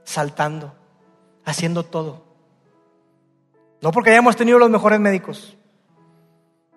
[0.03, 0.73] saltando,
[1.45, 2.23] haciendo todo.
[3.81, 5.57] No porque hayamos tenido los mejores médicos,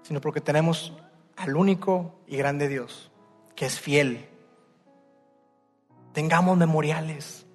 [0.02, 0.92] sino porque tenemos
[1.36, 3.10] al único y grande Dios,
[3.54, 4.28] que es fiel.
[6.12, 7.46] Tengamos memoriales.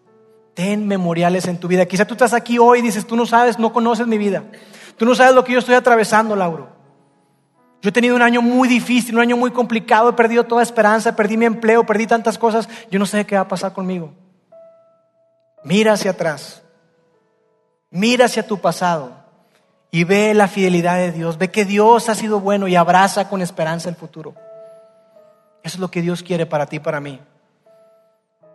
[0.54, 1.86] Ten memoriales en tu vida.
[1.86, 4.44] Quizá tú estás aquí hoy y dices, tú no sabes, no conoces mi vida.
[4.98, 6.79] Tú no sabes lo que yo estoy atravesando, Lauro.
[7.82, 11.16] Yo he tenido un año muy difícil, un año muy complicado, he perdido toda esperanza,
[11.16, 12.68] perdí mi empleo, perdí tantas cosas.
[12.92, 14.14] Yo no sé qué va a pasar conmigo.
[15.64, 16.62] Mira hacia atrás,
[17.90, 19.12] mira hacia tu pasado
[19.92, 23.42] y ve la fidelidad de Dios, ve que Dios ha sido bueno y abraza con
[23.42, 24.36] esperanza el futuro.
[25.64, 27.20] Eso es lo que Dios quiere para ti y para mí.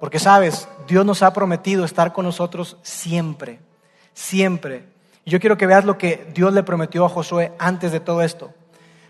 [0.00, 3.60] Porque sabes, Dios nos ha prometido estar con nosotros siempre,
[4.12, 4.86] siempre.
[5.24, 8.52] Yo quiero que veas lo que Dios le prometió a Josué antes de todo esto.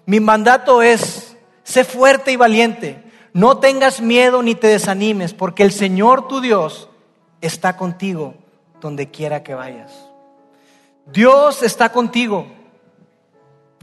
[0.07, 3.03] Mi mandato es, sé fuerte y valiente,
[3.33, 6.89] no tengas miedo ni te desanimes, porque el Señor tu Dios
[7.41, 8.35] está contigo
[8.81, 9.93] donde quiera que vayas.
[11.07, 12.47] Dios está contigo.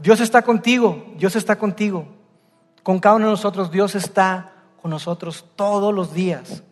[0.00, 1.04] Dios está contigo.
[1.16, 2.06] Dios está contigo.
[2.82, 6.62] Con cada uno de nosotros, Dios está con nosotros todos los días.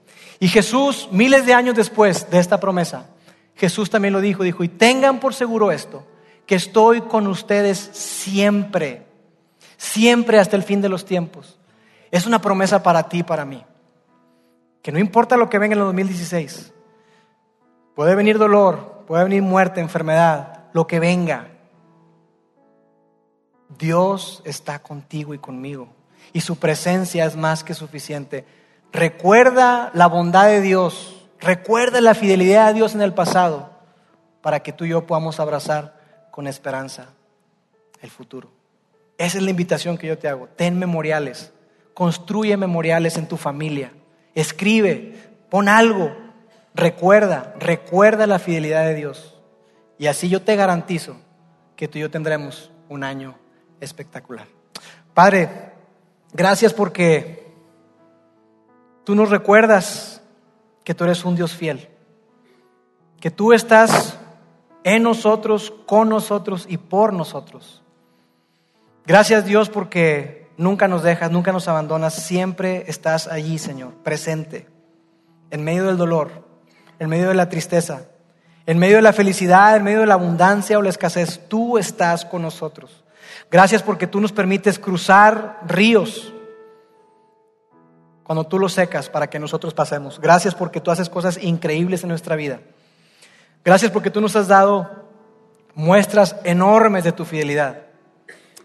[0.40, 3.10] Y Jesús, miles de años después de esta promesa,
[3.54, 6.04] Jesús también lo dijo, dijo, y tengan por seguro esto,
[6.46, 9.06] que estoy con ustedes siempre,
[9.80, 11.58] siempre hasta el fin de los tiempos.
[12.10, 13.64] Es una promesa para ti y para mí.
[14.82, 16.72] Que no importa lo que venga en el 2016,
[17.94, 21.48] Puede venir dolor, puede venir muerte, enfermedad, lo que venga.
[23.78, 25.88] Dios está contigo y conmigo.
[26.32, 28.46] Y su presencia es más que suficiente.
[28.90, 31.28] Recuerda la bondad de Dios.
[31.40, 33.70] Recuerda la fidelidad de Dios en el pasado
[34.40, 36.00] para que tú y yo podamos abrazar
[36.30, 37.08] con esperanza
[38.00, 38.59] el futuro.
[39.20, 40.48] Esa es la invitación que yo te hago.
[40.56, 41.52] Ten memoriales.
[41.92, 43.92] Construye memoriales en tu familia.
[44.34, 45.14] Escribe.
[45.50, 46.10] Pon algo.
[46.74, 47.54] Recuerda.
[47.58, 49.38] Recuerda la fidelidad de Dios.
[49.98, 51.18] Y así yo te garantizo
[51.76, 53.36] que tú y yo tendremos un año
[53.78, 54.46] espectacular.
[55.12, 55.74] Padre,
[56.32, 57.52] gracias porque
[59.04, 60.22] tú nos recuerdas
[60.82, 61.90] que tú eres un Dios fiel,
[63.20, 64.16] que tú estás
[64.82, 67.82] en nosotros, con nosotros y por nosotros.
[69.10, 74.68] Gracias Dios porque nunca nos dejas, nunca nos abandonas, siempre estás allí, Señor, presente,
[75.50, 76.46] en medio del dolor,
[77.00, 78.02] en medio de la tristeza,
[78.66, 82.24] en medio de la felicidad, en medio de la abundancia o la escasez, tú estás
[82.24, 83.02] con nosotros.
[83.50, 86.32] Gracias porque tú nos permites cruzar ríos
[88.22, 90.20] cuando tú los secas para que nosotros pasemos.
[90.20, 92.60] Gracias porque tú haces cosas increíbles en nuestra vida.
[93.64, 94.88] Gracias porque tú nos has dado
[95.74, 97.89] muestras enormes de tu fidelidad.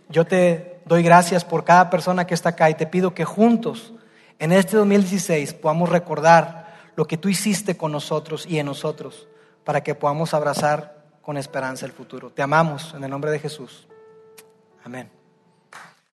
[0.10, 3.94] Yo te doy gracias por cada persona que está acá y te pido que juntos
[4.40, 9.28] en este 2016 podamos recordar lo que tú hiciste con nosotros y en nosotros
[9.64, 12.30] para que podamos abrazar con esperanza el futuro.
[12.30, 13.88] Te amamos en el nombre de Jesús.
[14.84, 15.25] Amén.